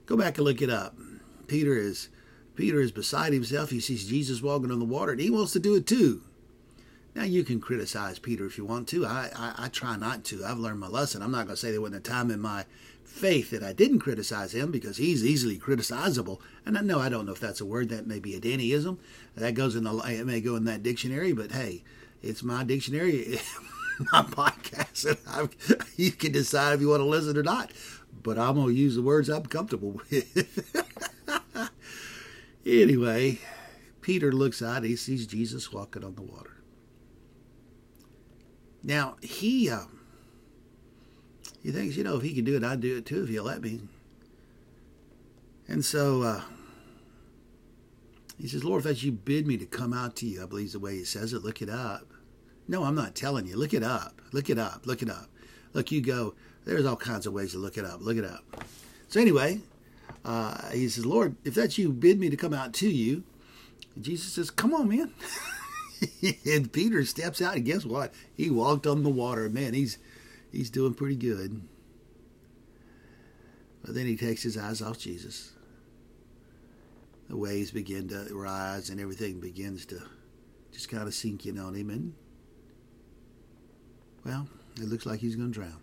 Go 0.06 0.16
back 0.16 0.38
and 0.38 0.44
look 0.44 0.62
it 0.62 0.70
up. 0.70 0.96
Peter 1.48 1.76
is 1.76 2.08
Peter 2.54 2.80
is 2.80 2.92
beside 2.92 3.32
himself. 3.32 3.70
He 3.70 3.80
sees 3.80 4.06
Jesus 4.06 4.40
walking 4.40 4.70
on 4.70 4.78
the 4.78 4.84
water, 4.84 5.10
and 5.10 5.20
he 5.20 5.28
wants 5.28 5.52
to 5.52 5.58
do 5.58 5.74
it 5.74 5.84
too. 5.84 6.22
Now 7.16 7.24
you 7.24 7.42
can 7.42 7.60
criticize 7.60 8.20
Peter 8.20 8.46
if 8.46 8.56
you 8.56 8.64
want 8.64 8.86
to. 8.88 9.04
I, 9.04 9.30
I, 9.34 9.64
I 9.64 9.68
try 9.68 9.96
not 9.96 10.22
to. 10.26 10.44
I've 10.44 10.58
learned 10.58 10.78
my 10.78 10.86
lesson. 10.86 11.22
I'm 11.22 11.32
not 11.32 11.46
going 11.46 11.56
to 11.56 11.56
say 11.56 11.72
there 11.72 11.80
wasn't 11.80 12.06
a 12.06 12.10
time 12.10 12.30
in 12.30 12.38
my 12.38 12.66
faith 13.04 13.50
that 13.50 13.64
I 13.64 13.72
didn't 13.72 13.98
criticize 13.98 14.54
him 14.54 14.70
because 14.70 14.96
he's 14.96 15.24
easily 15.24 15.58
criticizable. 15.58 16.38
And 16.64 16.78
I 16.78 16.82
know 16.82 17.00
I 17.00 17.08
don't 17.08 17.26
know 17.26 17.32
if 17.32 17.40
that's 17.40 17.60
a 17.60 17.66
word 17.66 17.88
that 17.88 18.06
may 18.06 18.20
be 18.20 18.36
a 18.36 18.40
Dannyism. 18.40 18.98
That 19.34 19.54
goes 19.54 19.74
in 19.74 19.82
the 19.82 19.96
it 20.06 20.24
may 20.24 20.40
go 20.40 20.54
in 20.54 20.64
that 20.66 20.84
dictionary, 20.84 21.32
but 21.32 21.50
hey, 21.50 21.82
it's 22.22 22.44
my 22.44 22.62
dictionary. 22.62 23.40
my 24.12 24.22
podcast, 24.22 25.06
and 25.06 25.18
I, 25.26 25.84
you 25.96 26.12
can 26.12 26.32
decide 26.32 26.74
if 26.74 26.80
you 26.80 26.88
want 26.88 27.00
to 27.00 27.06
listen 27.06 27.36
or 27.36 27.42
not. 27.42 27.72
But 28.22 28.38
I'm 28.38 28.54
to 28.56 28.68
use 28.70 28.94
the 28.94 29.02
words 29.02 29.28
I'm 29.28 29.46
comfortable 29.46 30.00
with. 30.10 31.70
anyway, 32.64 33.38
Peter 34.00 34.32
looks 34.32 34.62
out, 34.62 34.84
he 34.84 34.96
sees 34.96 35.26
Jesus 35.26 35.72
walking 35.72 36.04
on 36.04 36.14
the 36.14 36.22
water. 36.22 36.62
Now, 38.82 39.16
he, 39.22 39.70
uh, 39.70 39.84
he 41.62 41.70
thinks, 41.70 41.96
you 41.96 42.04
know, 42.04 42.16
if 42.16 42.22
he 42.22 42.34
can 42.34 42.44
do 42.44 42.56
it, 42.56 42.64
I'd 42.64 42.80
do 42.80 42.98
it 42.98 43.06
too 43.06 43.22
if 43.24 43.28
he'll 43.28 43.44
let 43.44 43.62
me. 43.62 43.80
And 45.68 45.84
so 45.84 46.22
uh, 46.22 46.42
he 48.38 48.48
says, 48.48 48.64
Lord, 48.64 48.80
if 48.80 48.84
that 48.84 49.02
you 49.02 49.12
bid 49.12 49.46
me 49.46 49.56
to 49.56 49.66
come 49.66 49.92
out 49.92 50.16
to 50.16 50.26
you, 50.26 50.42
I 50.42 50.46
believe 50.46 50.72
the 50.72 50.80
way 50.80 50.96
he 50.96 51.04
says 51.04 51.32
it, 51.32 51.44
look 51.44 51.62
it 51.62 51.70
up. 51.70 52.11
No, 52.68 52.84
I'm 52.84 52.94
not 52.94 53.14
telling 53.14 53.46
you. 53.46 53.56
Look 53.56 53.74
it 53.74 53.82
up. 53.82 54.20
Look 54.32 54.50
it 54.50 54.58
up. 54.58 54.86
Look 54.86 55.02
it 55.02 55.10
up. 55.10 55.28
Look, 55.72 55.90
you 55.90 56.00
go. 56.00 56.34
There's 56.64 56.86
all 56.86 56.96
kinds 56.96 57.26
of 57.26 57.32
ways 57.32 57.52
to 57.52 57.58
look 57.58 57.76
it 57.76 57.84
up. 57.84 58.00
Look 58.00 58.16
it 58.16 58.24
up. 58.24 58.44
So 59.08 59.20
anyway, 59.20 59.60
uh, 60.24 60.70
he 60.70 60.88
says, 60.88 61.04
Lord, 61.04 61.36
if 61.44 61.54
that's 61.54 61.78
you, 61.78 61.92
bid 61.92 62.20
me 62.20 62.30
to 62.30 62.36
come 62.36 62.54
out 62.54 62.72
to 62.74 62.88
you. 62.88 63.24
And 63.94 64.04
Jesus 64.04 64.32
says, 64.32 64.50
Come 64.50 64.74
on, 64.74 64.88
man. 64.88 65.12
and 66.46 66.72
Peter 66.72 67.04
steps 67.04 67.42
out, 67.42 67.56
and 67.56 67.64
guess 67.64 67.84
what? 67.84 68.12
He 68.34 68.50
walked 68.50 68.86
on 68.86 69.02
the 69.02 69.10
water. 69.10 69.48
Man, 69.48 69.74
he's 69.74 69.98
he's 70.50 70.70
doing 70.70 70.94
pretty 70.94 71.16
good. 71.16 71.62
But 73.84 73.94
then 73.94 74.06
he 74.06 74.16
takes 74.16 74.42
his 74.42 74.56
eyes 74.56 74.80
off 74.80 74.98
Jesus. 74.98 75.52
The 77.28 77.36
waves 77.36 77.70
begin 77.70 78.08
to 78.08 78.28
rise, 78.32 78.90
and 78.90 79.00
everything 79.00 79.40
begins 79.40 79.86
to 79.86 80.02
just 80.72 80.88
kind 80.88 81.04
of 81.04 81.14
sink 81.14 81.46
in 81.46 81.58
on 81.58 81.74
him, 81.74 81.90
and 81.90 82.14
well, 84.24 84.48
it 84.76 84.88
looks 84.88 85.06
like 85.06 85.20
he's 85.20 85.36
going 85.36 85.52
to 85.52 85.58
drown. 85.58 85.78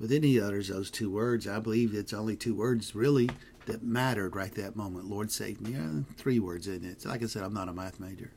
But 0.00 0.10
then 0.10 0.22
he 0.22 0.40
utters 0.40 0.68
those 0.68 0.90
two 0.90 1.10
words. 1.10 1.48
I 1.48 1.58
believe 1.58 1.94
it's 1.94 2.12
only 2.12 2.36
two 2.36 2.54
words 2.54 2.94
really 2.94 3.28
that 3.66 3.82
mattered 3.82 4.36
right 4.36 4.54
that 4.54 4.76
moment. 4.76 5.06
Lord 5.06 5.30
save 5.30 5.60
me. 5.60 6.04
Three 6.16 6.38
words 6.38 6.68
in 6.68 6.84
it. 6.84 7.04
Like 7.04 7.22
I 7.22 7.26
said, 7.26 7.42
I'm 7.42 7.54
not 7.54 7.68
a 7.68 7.72
math 7.72 7.98
major. 7.98 8.32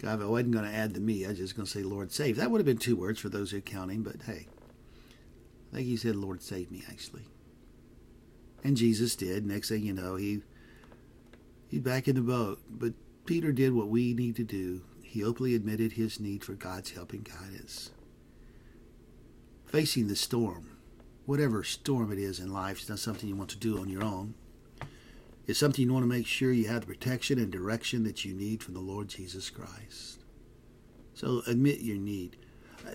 God, 0.00 0.22
I 0.22 0.26
wasn't 0.26 0.52
going 0.52 0.64
to 0.64 0.74
add 0.74 0.94
the 0.94 1.00
me. 1.00 1.24
I 1.24 1.30
was 1.30 1.38
just 1.38 1.56
going 1.56 1.66
to 1.66 1.72
say 1.72 1.82
Lord 1.82 2.12
save. 2.12 2.36
That 2.36 2.50
would 2.50 2.58
have 2.58 2.66
been 2.66 2.78
two 2.78 2.94
words 2.94 3.18
for 3.18 3.28
those 3.28 3.50
who 3.50 3.58
are 3.58 3.62
counting, 3.62 4.02
but 4.02 4.22
hey. 4.26 4.46
I 5.72 5.76
think 5.76 5.86
he 5.86 5.96
said 5.96 6.16
Lord 6.16 6.42
save 6.42 6.70
me 6.70 6.84
actually. 6.88 7.24
And 8.62 8.76
Jesus 8.76 9.16
did. 9.16 9.46
Next 9.46 9.68
thing 9.68 9.82
you 9.82 9.92
know, 9.92 10.16
he 10.16 10.42
he's 11.68 11.80
back 11.80 12.06
in 12.06 12.14
the 12.14 12.20
boat. 12.20 12.60
But 12.70 12.92
Peter 13.26 13.50
did 13.50 13.74
what 13.74 13.88
we 13.88 14.14
need 14.14 14.36
to 14.36 14.44
do 14.44 14.82
he 15.08 15.24
openly 15.24 15.54
admitted 15.54 15.92
his 15.92 16.20
need 16.20 16.44
for 16.44 16.52
God's 16.52 16.90
help 16.90 17.14
and 17.14 17.24
guidance. 17.24 17.90
Facing 19.64 20.08
the 20.08 20.16
storm, 20.16 20.76
whatever 21.24 21.64
storm 21.64 22.12
it 22.12 22.18
is 22.18 22.38
in 22.38 22.52
life, 22.52 22.82
is 22.82 22.88
not 22.90 22.98
something 22.98 23.28
you 23.28 23.34
want 23.36 23.48
to 23.50 23.58
do 23.58 23.78
on 23.78 23.88
your 23.88 24.04
own. 24.04 24.34
It's 25.46 25.58
something 25.58 25.86
you 25.86 25.92
want 25.92 26.02
to 26.02 26.08
make 26.08 26.26
sure 26.26 26.52
you 26.52 26.68
have 26.68 26.82
the 26.82 26.88
protection 26.88 27.38
and 27.38 27.50
direction 27.50 28.04
that 28.04 28.22
you 28.26 28.34
need 28.34 28.62
from 28.62 28.74
the 28.74 28.80
Lord 28.80 29.08
Jesus 29.08 29.48
Christ. 29.48 30.20
So 31.14 31.42
admit 31.46 31.80
your 31.80 31.96
need. 31.96 32.36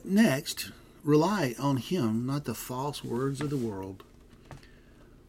Next, 0.04 0.72
rely 1.04 1.56
on 1.58 1.78
Him, 1.78 2.28
not 2.28 2.46
the 2.46 2.54
false 2.54 3.04
words 3.04 3.42
of 3.42 3.50
the 3.50 3.58
world. 3.58 4.04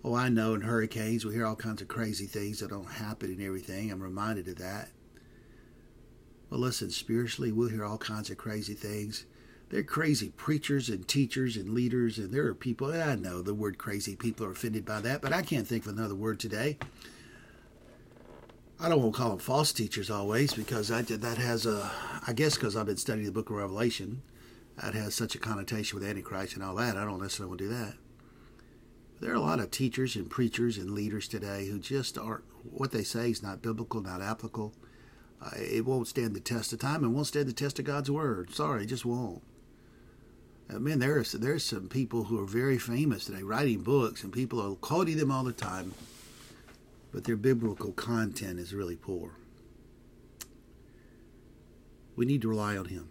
Oh, 0.05 0.15
I 0.15 0.29
know 0.29 0.53
in 0.53 0.61
hurricanes 0.61 1.25
we 1.25 1.33
hear 1.33 1.47
all 1.47 1.57
kinds 1.57 1.81
of 1.81 1.89
crazy 1.89 2.27
things 2.27 2.61
that 2.61 2.69
don't 2.69 2.85
happen 2.85 3.31
and 3.31 3.41
everything. 3.41 3.91
I'm 3.91 4.03
reminded 4.03 4.49
of 4.49 4.57
that. 4.57 4.91
Well, 6.51 6.61
listen, 6.61 6.91
spiritually, 6.91 7.53
we'll 7.53 7.69
hear 7.69 7.85
all 7.85 7.99
kinds 7.99 8.31
of 8.31 8.39
crazy 8.39 8.75
things. 8.75 9.27
They're 9.71 9.83
crazy 9.83 10.29
preachers 10.31 10.89
and 10.89 11.09
teachers 11.09 11.57
and 11.57 11.71
leaders, 11.71 12.19
and 12.19 12.33
there 12.33 12.47
are 12.47 12.55
people, 12.55 12.93
I 12.93 13.17
know 13.17 13.43
the 13.43 13.55
word 13.55 13.79
crazy, 13.79 14.15
people 14.15 14.47
are 14.47 14.53
offended 14.53 14.85
by 14.85 15.01
that, 15.01 15.21
but 15.21 15.33
I 15.33 15.43
can't 15.43 15.67
think 15.67 15.87
of 15.87 15.97
another 15.97 16.15
word 16.15 16.39
today. 16.39 16.79
I 18.79 18.89
don't 18.89 19.01
want 19.01 19.15
to 19.15 19.19
call 19.19 19.31
them 19.31 19.39
false 19.39 19.73
teachers 19.73 20.11
always 20.11 20.53
because 20.53 20.91
I, 20.91 21.03
that 21.03 21.39
has 21.39 21.65
a, 21.65 21.91
I 22.27 22.33
guess 22.33 22.55
because 22.55 22.77
I've 22.77 22.87
been 22.87 22.97
studying 22.99 23.27
the 23.27 23.33
book 23.33 23.51
of 23.51 23.57
Revelation, 23.57 24.23
that 24.77 24.95
has 24.95 25.15
such 25.15 25.35
a 25.35 25.39
connotation 25.39 25.99
with 25.99 26.09
Antichrist 26.09 26.55
and 26.55 26.63
all 26.63 26.75
that. 26.77 26.97
I 26.97 27.05
don't 27.05 27.21
necessarily 27.21 27.51
want 27.51 27.61
to 27.61 27.69
do 27.69 27.75
that. 27.75 27.95
There 29.21 29.33
are 29.33 29.37
a 29.37 29.41
lot 29.41 29.61
of 29.61 29.71
teachers 29.71 30.17
and 30.17 30.29
preachers 30.29 30.77
and 30.77 30.91
leaders 30.91 31.29
today 31.29 31.67
who 31.67 31.79
just 31.79 32.19
aren't 32.19 32.45
what 32.63 32.91
they 32.91 33.05
say 33.05 33.31
is 33.31 33.43
not 33.43 33.63
biblical, 33.63 34.03
not 34.03 34.21
applicable. 34.21 34.75
Uh, 35.43 35.51
it 35.57 35.85
won't 35.85 36.09
stand 36.09 36.35
the 36.35 36.41
test 36.41 36.73
of 36.73 36.79
time 36.79 37.05
and 37.05 37.15
won't 37.15 37.27
stand 37.27 37.49
the 37.49 37.53
test 37.53 37.79
of 37.79 37.85
God's 37.85 38.11
word. 38.11 38.55
Sorry, 38.55 38.85
it 38.85 38.87
just 38.87 39.05
won't. 39.05 39.43
I 40.71 40.79
mean, 40.79 40.99
there's 40.99 41.33
there's 41.33 41.65
some 41.65 41.89
people 41.89 42.25
who 42.25 42.41
are 42.41 42.47
very 42.47 42.79
famous 42.79 43.27
today 43.27 43.43
writing 43.43 43.83
books, 43.83 44.23
and 44.23 44.33
people 44.33 44.61
are 44.61 44.75
quoting 44.77 45.19
them 45.19 45.31
all 45.31 45.45
the 45.45 45.53
time, 45.53 45.93
but 47.13 47.25
their 47.25 47.37
biblical 47.37 47.93
content 47.93 48.59
is 48.59 48.73
really 48.75 48.97
poor. 48.97 49.33
We 52.17 52.25
need 52.25 52.43
to 52.43 52.49
rely 52.49 52.77
on 52.77 52.87
Him. 52.87 53.09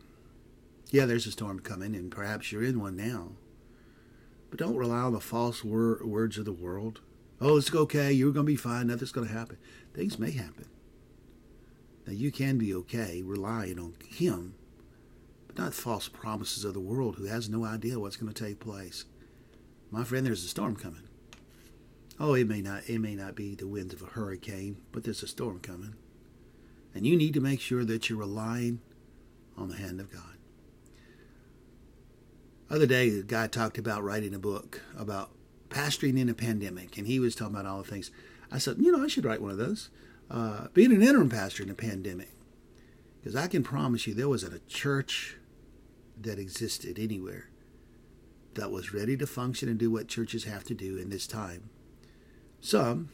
Yeah, 0.89 1.05
there's 1.05 1.27
a 1.27 1.31
storm 1.31 1.59
coming, 1.59 1.95
and 1.95 2.11
perhaps 2.11 2.51
you're 2.51 2.63
in 2.63 2.79
one 2.79 2.95
now. 2.95 3.33
But 4.49 4.59
don't 4.59 4.75
rely 4.75 4.99
on 4.99 5.13
the 5.13 5.19
false 5.19 5.63
wor- 5.63 5.99
words 6.03 6.37
of 6.37 6.45
the 6.45 6.53
world. 6.53 7.01
Oh, 7.41 7.57
it's 7.57 7.73
okay. 7.73 8.11
You're 8.11 8.31
going 8.31 8.45
to 8.45 8.51
be 8.51 8.55
fine. 8.55 8.87
Nothing's 8.87 9.11
going 9.11 9.27
to 9.27 9.33
happen. 9.33 9.57
Things 9.93 10.19
may 10.19 10.31
happen. 10.31 10.67
Now, 12.05 12.13
you 12.13 12.31
can 12.31 12.57
be 12.57 12.73
okay 12.75 13.21
relying 13.21 13.79
on 13.79 13.95
Him, 14.07 14.55
but 15.47 15.57
not 15.57 15.73
false 15.73 16.09
promises 16.09 16.63
of 16.63 16.73
the 16.73 16.79
world 16.79 17.15
who 17.15 17.25
has 17.25 17.49
no 17.49 17.63
idea 17.63 17.99
what's 17.99 18.17
going 18.17 18.31
to 18.31 18.43
take 18.43 18.59
place. 18.59 19.05
My 19.89 20.03
friend, 20.03 20.25
there's 20.25 20.43
a 20.43 20.49
storm 20.49 20.75
coming. 20.75 21.07
Oh, 22.19 22.33
it 22.33 22.47
may 22.47 22.61
not 22.61 22.87
it 22.87 22.99
may 22.99 23.15
not 23.15 23.35
be 23.35 23.55
the 23.55 23.67
winds 23.67 23.93
of 23.93 24.01
a 24.01 24.07
hurricane, 24.07 24.77
but 24.91 25.03
there's 25.03 25.23
a 25.23 25.27
storm 25.27 25.59
coming. 25.59 25.95
And 26.93 27.07
you 27.07 27.15
need 27.15 27.33
to 27.33 27.41
make 27.41 27.59
sure 27.59 27.83
that 27.85 28.09
you're 28.09 28.19
relying 28.19 28.81
on 29.57 29.69
the 29.69 29.77
hand 29.77 29.99
of 29.99 30.11
God. 30.11 30.37
Other 32.69 32.85
day, 32.85 33.09
a 33.09 33.23
guy 33.23 33.47
talked 33.47 33.77
about 33.77 34.03
writing 34.03 34.33
a 34.33 34.39
book 34.39 34.81
about 34.97 35.31
pastoring 35.69 36.19
in 36.19 36.29
a 36.29 36.33
pandemic, 36.33 36.97
and 36.97 37.07
he 37.07 37.19
was 37.19 37.35
talking 37.35 37.55
about 37.55 37.65
all 37.65 37.81
the 37.81 37.89
things. 37.89 38.11
I 38.51 38.57
said, 38.57 38.77
you 38.79 38.91
know, 38.91 39.03
I 39.03 39.07
should 39.07 39.25
write 39.25 39.41
one 39.41 39.51
of 39.51 39.57
those. 39.57 39.89
Uh, 40.33 40.67
being 40.73 40.91
an 40.91 41.03
interim 41.03 41.29
pastor 41.29 41.61
in 41.61 41.69
a 41.69 41.75
pandemic, 41.75 42.29
because 43.19 43.35
I 43.35 43.45
can 43.45 43.61
promise 43.61 44.07
you 44.07 44.15
there 44.15 44.27
wasn't 44.27 44.55
a 44.55 44.67
church 44.67 45.37
that 46.19 46.39
existed 46.39 46.97
anywhere 46.97 47.49
that 48.55 48.71
was 48.71 48.95
ready 48.95 49.15
to 49.17 49.27
function 49.27 49.69
and 49.69 49.77
do 49.77 49.91
what 49.91 50.07
churches 50.07 50.45
have 50.45 50.63
to 50.63 50.73
do 50.73 50.97
in 50.97 51.11
this 51.11 51.27
time. 51.27 51.69
Some 52.61 53.09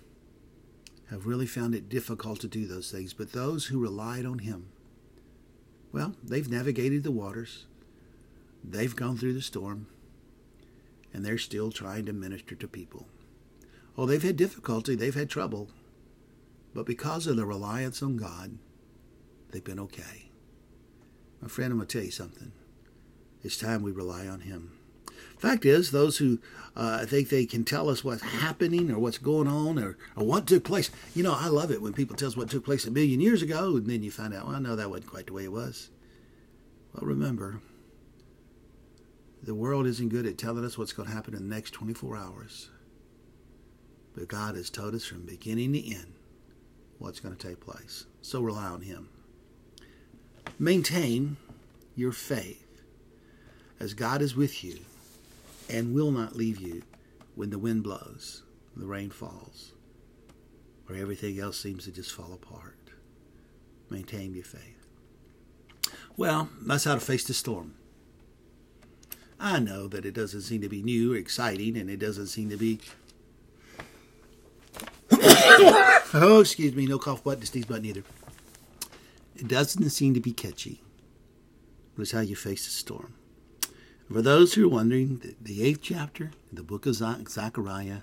have 1.10 1.28
really 1.28 1.46
found 1.46 1.76
it 1.76 1.90
difficult 1.90 2.40
to 2.40 2.48
do 2.48 2.66
those 2.66 2.90
things, 2.90 3.14
but 3.14 3.34
those 3.34 3.66
who 3.66 3.82
relied 3.82 4.26
on 4.26 4.40
Him, 4.40 4.68
well, 5.92 6.16
they've 6.24 6.50
navigated 6.50 7.04
the 7.04 7.12
waters, 7.12 7.66
they've 8.64 8.96
gone 8.96 9.18
through 9.18 9.34
the 9.34 9.42
storm, 9.42 9.88
and 11.14 11.26
they're 11.26 11.38
still 11.38 11.70
trying 11.70 12.06
to 12.06 12.14
minister 12.14 12.56
to 12.56 12.68
people. 12.68 13.08
Oh, 13.98 14.06
they've 14.06 14.24
had 14.24 14.38
difficulty, 14.38 14.96
they've 14.96 15.14
had 15.14 15.30
trouble, 15.30 15.68
but 16.74 16.86
because 16.86 17.28
of 17.28 17.36
their 17.36 17.46
reliance 17.46 18.02
on 18.02 18.18
God, 18.18 18.58
they've 19.52 19.64
been 19.64 19.80
okay. 19.80 20.30
My 21.42 21.48
friend, 21.48 21.72
I'm 21.72 21.78
going 21.78 21.88
to 21.88 21.98
tell 21.98 22.06
you 22.06 22.12
something. 22.12 22.52
It's 23.44 23.58
time 23.58 23.82
we 23.82 23.92
rely 23.92 24.28
on 24.28 24.42
Him. 24.42 24.74
Fact 25.38 25.66
is, 25.66 25.92
those 25.92 26.18
who 26.18 26.40
uh, 26.76 27.06
think 27.06 27.30
they 27.30 27.46
can 27.46 27.64
tell 27.64 27.90
us 27.90 28.04
what's 28.04 28.22
happening 28.22 28.92
or 28.92 29.00
what's 29.00 29.18
going 29.18 29.48
on 29.48 29.80
or, 29.80 29.98
or 30.16 30.26
what 30.26 30.46
took 30.46 30.66
place, 30.66 30.92
you 31.16 31.24
know, 31.24 31.34
I 31.34 31.48
love 31.48 31.72
it 31.72 31.82
when 31.82 31.94
people 31.94 32.16
tell 32.16 32.28
us 32.28 32.36
what 32.38 32.50
took 32.50 32.66
place 32.66 32.86
a 32.86 32.92
million 32.92 33.22
years 33.22 33.42
ago 33.42 33.78
and 33.78 33.88
then 33.88 34.04
you 34.04 34.12
find 34.12 34.34
out, 34.34 34.48
well, 34.48 34.60
no, 34.60 34.76
that 34.76 34.90
wasn't 34.90 35.10
quite 35.10 35.28
the 35.28 35.34
way 35.34 35.46
it 35.46 35.52
was. 35.52 35.90
Well, 36.94 37.08
remember, 37.08 37.62
the 39.42 39.56
world 39.56 39.88
isn't 39.88 40.10
good 40.10 40.26
at 40.26 40.38
telling 40.38 40.66
us 40.66 40.78
what's 40.78 40.94
going 40.94 41.08
to 41.08 41.16
happen 41.16 41.34
in 41.34 41.48
the 41.48 41.56
next 41.56 41.72
24 41.72 42.18
hours. 42.18 42.70
But 44.14 44.28
God 44.28 44.56
has 44.56 44.70
told 44.70 44.94
us 44.94 45.06
from 45.06 45.26
beginning 45.26 45.72
to 45.74 45.96
end 45.96 46.19
what's 47.00 47.20
going 47.20 47.36
to 47.36 47.48
take 47.48 47.60
place. 47.60 48.06
So 48.22 48.41
rely 48.41 48.65
on 48.65 48.82
Him. 48.82 49.10
Maintain 50.60 51.38
your 51.96 52.12
faith 52.12 52.81
as 53.79 53.94
God 53.94 54.22
is 54.22 54.35
with 54.35 54.64
you 54.64 54.79
and 55.70 55.94
will 55.94 56.12
not 56.12 56.35
leave 56.35 56.59
you 56.59 56.83
when 57.35 57.50
the 57.50 57.59
wind 57.59 57.83
blows, 57.83 58.44
the 58.75 58.85
rain 58.85 59.09
falls, 59.09 59.72
or 60.90 60.96
everything 60.96 61.40
else 61.40 61.59
seems 61.59 61.85
to 61.85 61.92
just 61.92 62.12
fall 62.12 62.33
apart. 62.33 62.75
Maintain 63.90 64.33
your 64.33 64.44
faith. 64.44 64.88
Well, 66.18 66.50
that's 66.62 66.83
how 66.83 66.96
to 66.96 67.00
face 67.00 67.24
the 67.24 67.33
storm. 67.33 67.75
I 69.40 69.59
know 69.59 69.88
that 69.88 70.05
it 70.05 70.14
doesn't 70.14 70.42
seem 70.42 70.62
to 70.62 70.70
be 70.70 70.83
new 70.83 71.14
or 71.14 71.18
exciting, 71.18 71.77
and 71.77 71.90
it 71.90 71.98
doesn't 71.98 72.27
seem 72.27 72.50
to 72.50 72.57
be. 72.57 72.79
oh, 76.14 76.40
excuse 76.42 76.75
me, 76.75 76.86
no 76.86 76.98
cough 76.98 77.24
button, 77.24 77.46
sneeze 77.46 77.66
button 77.66 77.86
either. 77.86 78.03
It 79.36 79.48
doesn't 79.48 79.90
seem 79.90 80.14
to 80.14 80.20
be 80.20 80.32
catchy. 80.32 80.82
But 81.96 82.03
it's 82.03 82.12
how 82.12 82.22
you 82.22 82.36
face 82.36 82.66
the 82.66 82.72
storm. 82.72 83.14
For 84.12 84.22
those 84.22 84.53
who 84.53 84.66
are 84.66 84.70
wondering, 84.70 85.36
the 85.42 85.64
eighth 85.64 85.82
chapter, 85.82 86.32
in 86.50 86.55
the 86.55 86.64
book 86.64 86.86
of 86.86 86.96
Zechariah, 86.96 88.00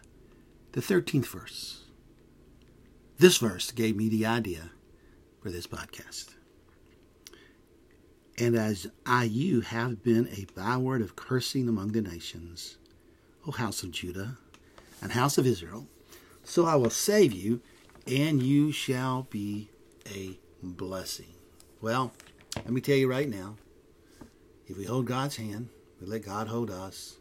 the 0.73 0.81
13th 0.81 1.27
verse. 1.27 1.85
This 3.19 3.39
verse 3.39 3.71
gave 3.71 3.97
me 3.97 4.09
the 4.09 4.27
idea 4.27 4.71
for 5.41 5.51
this 5.51 5.67
podcast. 5.67 6.35
And 8.39 8.55
as 8.55 8.87
I, 9.07 9.25
you, 9.25 9.63
have 9.63 10.03
been 10.03 10.29
a 10.29 10.47
byword 10.55 11.01
of 11.01 11.17
cursing 11.17 11.69
among 11.69 11.93
the 11.93 12.03
nations, 12.03 12.77
O 13.47 13.53
house 13.53 13.83
of 13.83 13.91
Judah 13.91 14.37
and 15.01 15.13
house 15.13 15.39
of 15.39 15.47
Israel, 15.47 15.87
so 16.47 16.65
I 16.65 16.77
will 16.77 16.91
save 16.91 17.33
you, 17.33 17.61
and 18.07 18.41
you 18.41 18.71
shall 18.71 19.27
be 19.31 19.69
a 20.09 20.39
blessing. 20.63 21.35
Well, 21.81 22.13
let 22.55 22.71
me 22.71 22.81
tell 22.81 22.97
you 22.97 23.11
right 23.11 23.29
now 23.29 23.57
if 24.69 24.79
we 24.79 24.85
hold 24.85 25.07
God's 25.07 25.37
hand, 25.37 25.69
we 26.01 26.07
let 26.07 26.25
God 26.25 26.47
hold 26.49 26.71
us. 26.71 27.17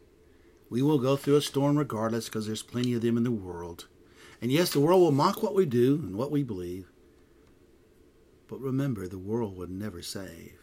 We 0.69 0.81
will 0.81 0.99
go 0.99 1.15
through 1.15 1.37
a 1.37 1.41
storm 1.41 1.77
regardless 1.77 2.25
because 2.25 2.45
there's 2.45 2.63
plenty 2.63 2.93
of 2.93 3.01
them 3.01 3.17
in 3.17 3.23
the 3.23 3.31
world. 3.31 3.87
And 4.41 4.51
yes, 4.51 4.71
the 4.71 4.79
world 4.79 5.01
will 5.01 5.11
mock 5.11 5.41
what 5.41 5.55
we 5.55 5.65
do 5.65 5.95
and 5.95 6.15
what 6.15 6.31
we 6.31 6.43
believe. 6.43 6.91
But 8.47 8.61
remember, 8.61 9.07
the 9.07 9.17
world 9.17 9.57
would 9.57 9.71
never 9.71 10.01
save. 10.01 10.59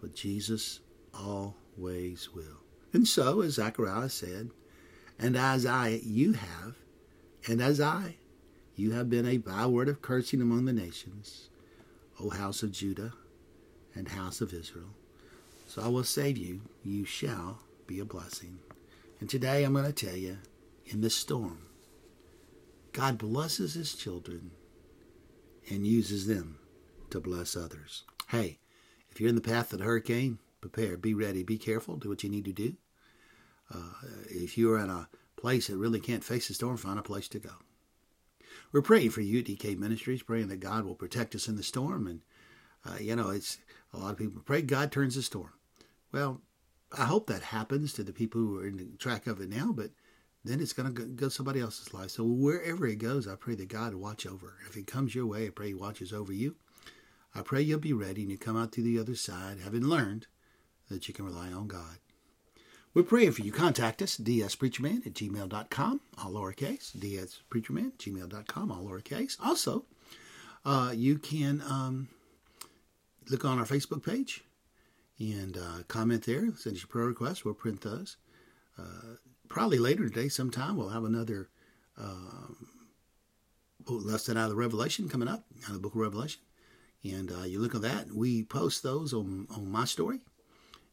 But 0.00 0.14
Jesus 0.14 0.80
always 1.12 2.30
will. 2.34 2.62
And 2.92 3.06
so, 3.06 3.42
as 3.42 3.54
Zechariah 3.54 4.08
said, 4.08 4.50
and 5.18 5.36
as 5.36 5.66
I, 5.66 6.00
you 6.02 6.34
have, 6.34 6.76
and 7.48 7.62
as 7.62 7.80
I, 7.80 8.16
you 8.76 8.92
have 8.92 9.08
been 9.08 9.26
a 9.26 9.38
byword 9.38 9.88
of 9.88 10.02
cursing 10.02 10.42
among 10.42 10.66
the 10.66 10.72
nations, 10.72 11.48
O 12.20 12.30
house 12.30 12.62
of 12.62 12.72
Judah 12.72 13.14
and 13.94 14.06
house 14.06 14.40
of 14.40 14.52
Israel. 14.52 14.90
So 15.66 15.82
I 15.82 15.88
will 15.88 16.04
save 16.04 16.36
you, 16.36 16.60
you 16.84 17.04
shall 17.04 17.60
be 17.86 18.00
a 18.00 18.04
blessing. 18.04 18.58
And 19.20 19.28
today 19.28 19.64
I'm 19.64 19.72
going 19.72 19.84
to 19.86 19.92
tell 19.92 20.16
you, 20.16 20.38
in 20.86 21.00
this 21.00 21.16
storm, 21.16 21.66
God 22.92 23.18
blesses 23.18 23.74
his 23.74 23.94
children 23.94 24.50
and 25.70 25.86
uses 25.86 26.26
them 26.26 26.58
to 27.10 27.20
bless 27.20 27.56
others. 27.56 28.04
Hey, 28.28 28.58
if 29.10 29.20
you're 29.20 29.28
in 29.28 29.34
the 29.34 29.40
path 29.40 29.72
of 29.72 29.78
the 29.78 29.84
hurricane, 29.84 30.38
prepare, 30.60 30.96
be 30.96 31.14
ready, 31.14 31.42
be 31.42 31.58
careful, 31.58 31.96
do 31.96 32.08
what 32.08 32.22
you 32.22 32.30
need 32.30 32.44
to 32.44 32.52
do. 32.52 32.76
Uh, 33.74 33.92
if 34.28 34.56
you're 34.56 34.78
in 34.78 34.90
a 34.90 35.08
place 35.38 35.68
that 35.68 35.76
really 35.76 36.00
can't 36.00 36.24
face 36.24 36.48
the 36.48 36.54
storm, 36.54 36.76
find 36.76 36.98
a 36.98 37.02
place 37.02 37.28
to 37.28 37.38
go. 37.38 37.50
We're 38.72 38.82
praying 38.82 39.10
for 39.10 39.22
you, 39.22 39.42
DK 39.42 39.78
Ministries, 39.78 40.22
praying 40.22 40.48
that 40.48 40.60
God 40.60 40.84
will 40.84 40.94
protect 40.94 41.34
us 41.34 41.48
in 41.48 41.56
the 41.56 41.62
storm. 41.62 42.06
And, 42.06 42.20
uh, 42.84 42.98
you 43.00 43.16
know, 43.16 43.30
it's 43.30 43.58
a 43.94 43.98
lot 43.98 44.12
of 44.12 44.18
people 44.18 44.42
pray 44.44 44.62
God 44.62 44.92
turns 44.92 45.14
the 45.14 45.22
storm. 45.22 45.52
Well, 46.12 46.42
I 46.96 47.04
hope 47.04 47.26
that 47.28 47.42
happens 47.42 47.92
to 47.94 48.02
the 48.02 48.12
people 48.12 48.40
who 48.40 48.58
are 48.58 48.66
in 48.66 48.76
the 48.76 48.96
track 48.98 49.26
of 49.26 49.40
it 49.40 49.48
now, 49.48 49.72
but 49.74 49.90
then 50.44 50.60
it's 50.60 50.72
going 50.72 50.94
to 50.94 51.04
go 51.06 51.28
somebody 51.28 51.60
else's 51.60 51.92
life. 51.92 52.10
So 52.10 52.24
wherever 52.24 52.86
it 52.86 52.96
goes, 52.96 53.28
I 53.28 53.34
pray 53.36 53.54
that 53.56 53.68
God 53.68 53.94
watch 53.94 54.26
over. 54.26 54.54
If 54.68 54.76
it 54.76 54.86
comes 54.86 55.14
your 55.14 55.26
way, 55.26 55.46
I 55.46 55.50
pray 55.50 55.68
He 55.68 55.74
watches 55.74 56.12
over 56.12 56.32
you. 56.32 56.56
I 57.34 57.42
pray 57.42 57.60
you'll 57.60 57.78
be 57.78 57.92
ready 57.92 58.22
and 58.22 58.30
you 58.30 58.38
come 58.38 58.56
out 58.56 58.72
to 58.72 58.82
the 58.82 58.98
other 58.98 59.14
side, 59.14 59.58
having 59.62 59.82
learned 59.82 60.26
that 60.88 61.08
you 61.08 61.14
can 61.14 61.26
rely 61.26 61.52
on 61.52 61.68
God. 61.68 61.98
We're 62.94 63.02
praying 63.02 63.32
for 63.32 63.42
you. 63.42 63.52
Contact 63.52 64.00
us, 64.02 64.16
dspreacherman 64.16 65.06
at 65.06 65.12
gmail.com, 65.12 66.00
all 66.18 66.32
lowercase, 66.32 66.96
dspreacherman 66.96 67.92
gmail.com, 67.98 68.72
all 68.72 68.84
lowercase. 68.84 69.36
Also, 69.42 69.84
uh, 70.64 70.92
you 70.94 71.18
can 71.18 71.62
um, 71.62 72.08
look 73.30 73.44
on 73.44 73.58
our 73.58 73.66
Facebook 73.66 74.04
page 74.04 74.42
and 75.18 75.56
uh, 75.56 75.82
comment 75.86 76.24
there. 76.24 76.52
Send 76.56 76.76
us 76.76 76.82
your 76.82 76.88
prayer 76.88 77.06
requests. 77.06 77.44
We'll 77.44 77.54
print 77.54 77.82
those. 77.82 78.16
Uh, 78.78 79.16
probably 79.48 79.78
later 79.78 80.08
today, 80.08 80.28
sometime, 80.28 80.76
we'll 80.76 80.88
have 80.88 81.04
another 81.04 81.50
um, 81.98 82.68
lesson 83.86 84.36
out 84.36 84.44
of 84.44 84.50
the 84.50 84.56
Revelation 84.56 85.08
coming 85.08 85.28
up, 85.28 85.44
out 85.64 85.68
of 85.68 85.74
the 85.74 85.80
book 85.80 85.94
of 85.94 86.00
Revelation. 86.00 86.40
And 87.04 87.30
uh, 87.30 87.44
you 87.44 87.60
look 87.60 87.74
at 87.74 87.82
that. 87.82 88.12
We 88.12 88.44
post 88.44 88.82
those 88.82 89.12
on, 89.12 89.46
on 89.54 89.70
my 89.70 89.84
story 89.84 90.20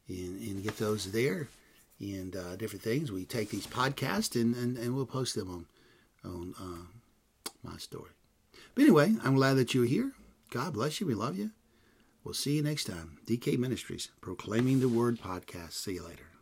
and, 0.08 0.40
and 0.40 0.62
get 0.62 0.76
those 0.76 1.10
there 1.10 1.48
and 2.00 2.36
uh, 2.36 2.56
different 2.56 2.82
things. 2.82 3.10
We 3.10 3.24
take 3.24 3.50
these 3.50 3.66
podcasts 3.66 4.40
and, 4.40 4.54
and, 4.54 4.76
and 4.76 4.94
we'll 4.94 5.06
post 5.06 5.34
them 5.34 5.66
on, 6.24 6.30
on 6.30 6.54
uh, 6.60 7.50
my 7.62 7.78
story. 7.78 8.10
But 8.74 8.82
anyway, 8.82 9.14
I'm 9.24 9.36
glad 9.36 9.54
that 9.54 9.74
you're 9.74 9.86
here. 9.86 10.12
God 10.50 10.74
bless 10.74 11.00
you. 11.00 11.06
We 11.06 11.14
love 11.14 11.36
you. 11.36 11.50
We'll 12.24 12.34
see 12.34 12.56
you 12.56 12.62
next 12.62 12.84
time. 12.84 13.18
DK 13.26 13.58
Ministries, 13.58 14.10
Proclaiming 14.20 14.80
the 14.80 14.88
Word 14.88 15.20
podcast. 15.20 15.72
See 15.72 15.94
you 15.94 16.04
later. 16.04 16.35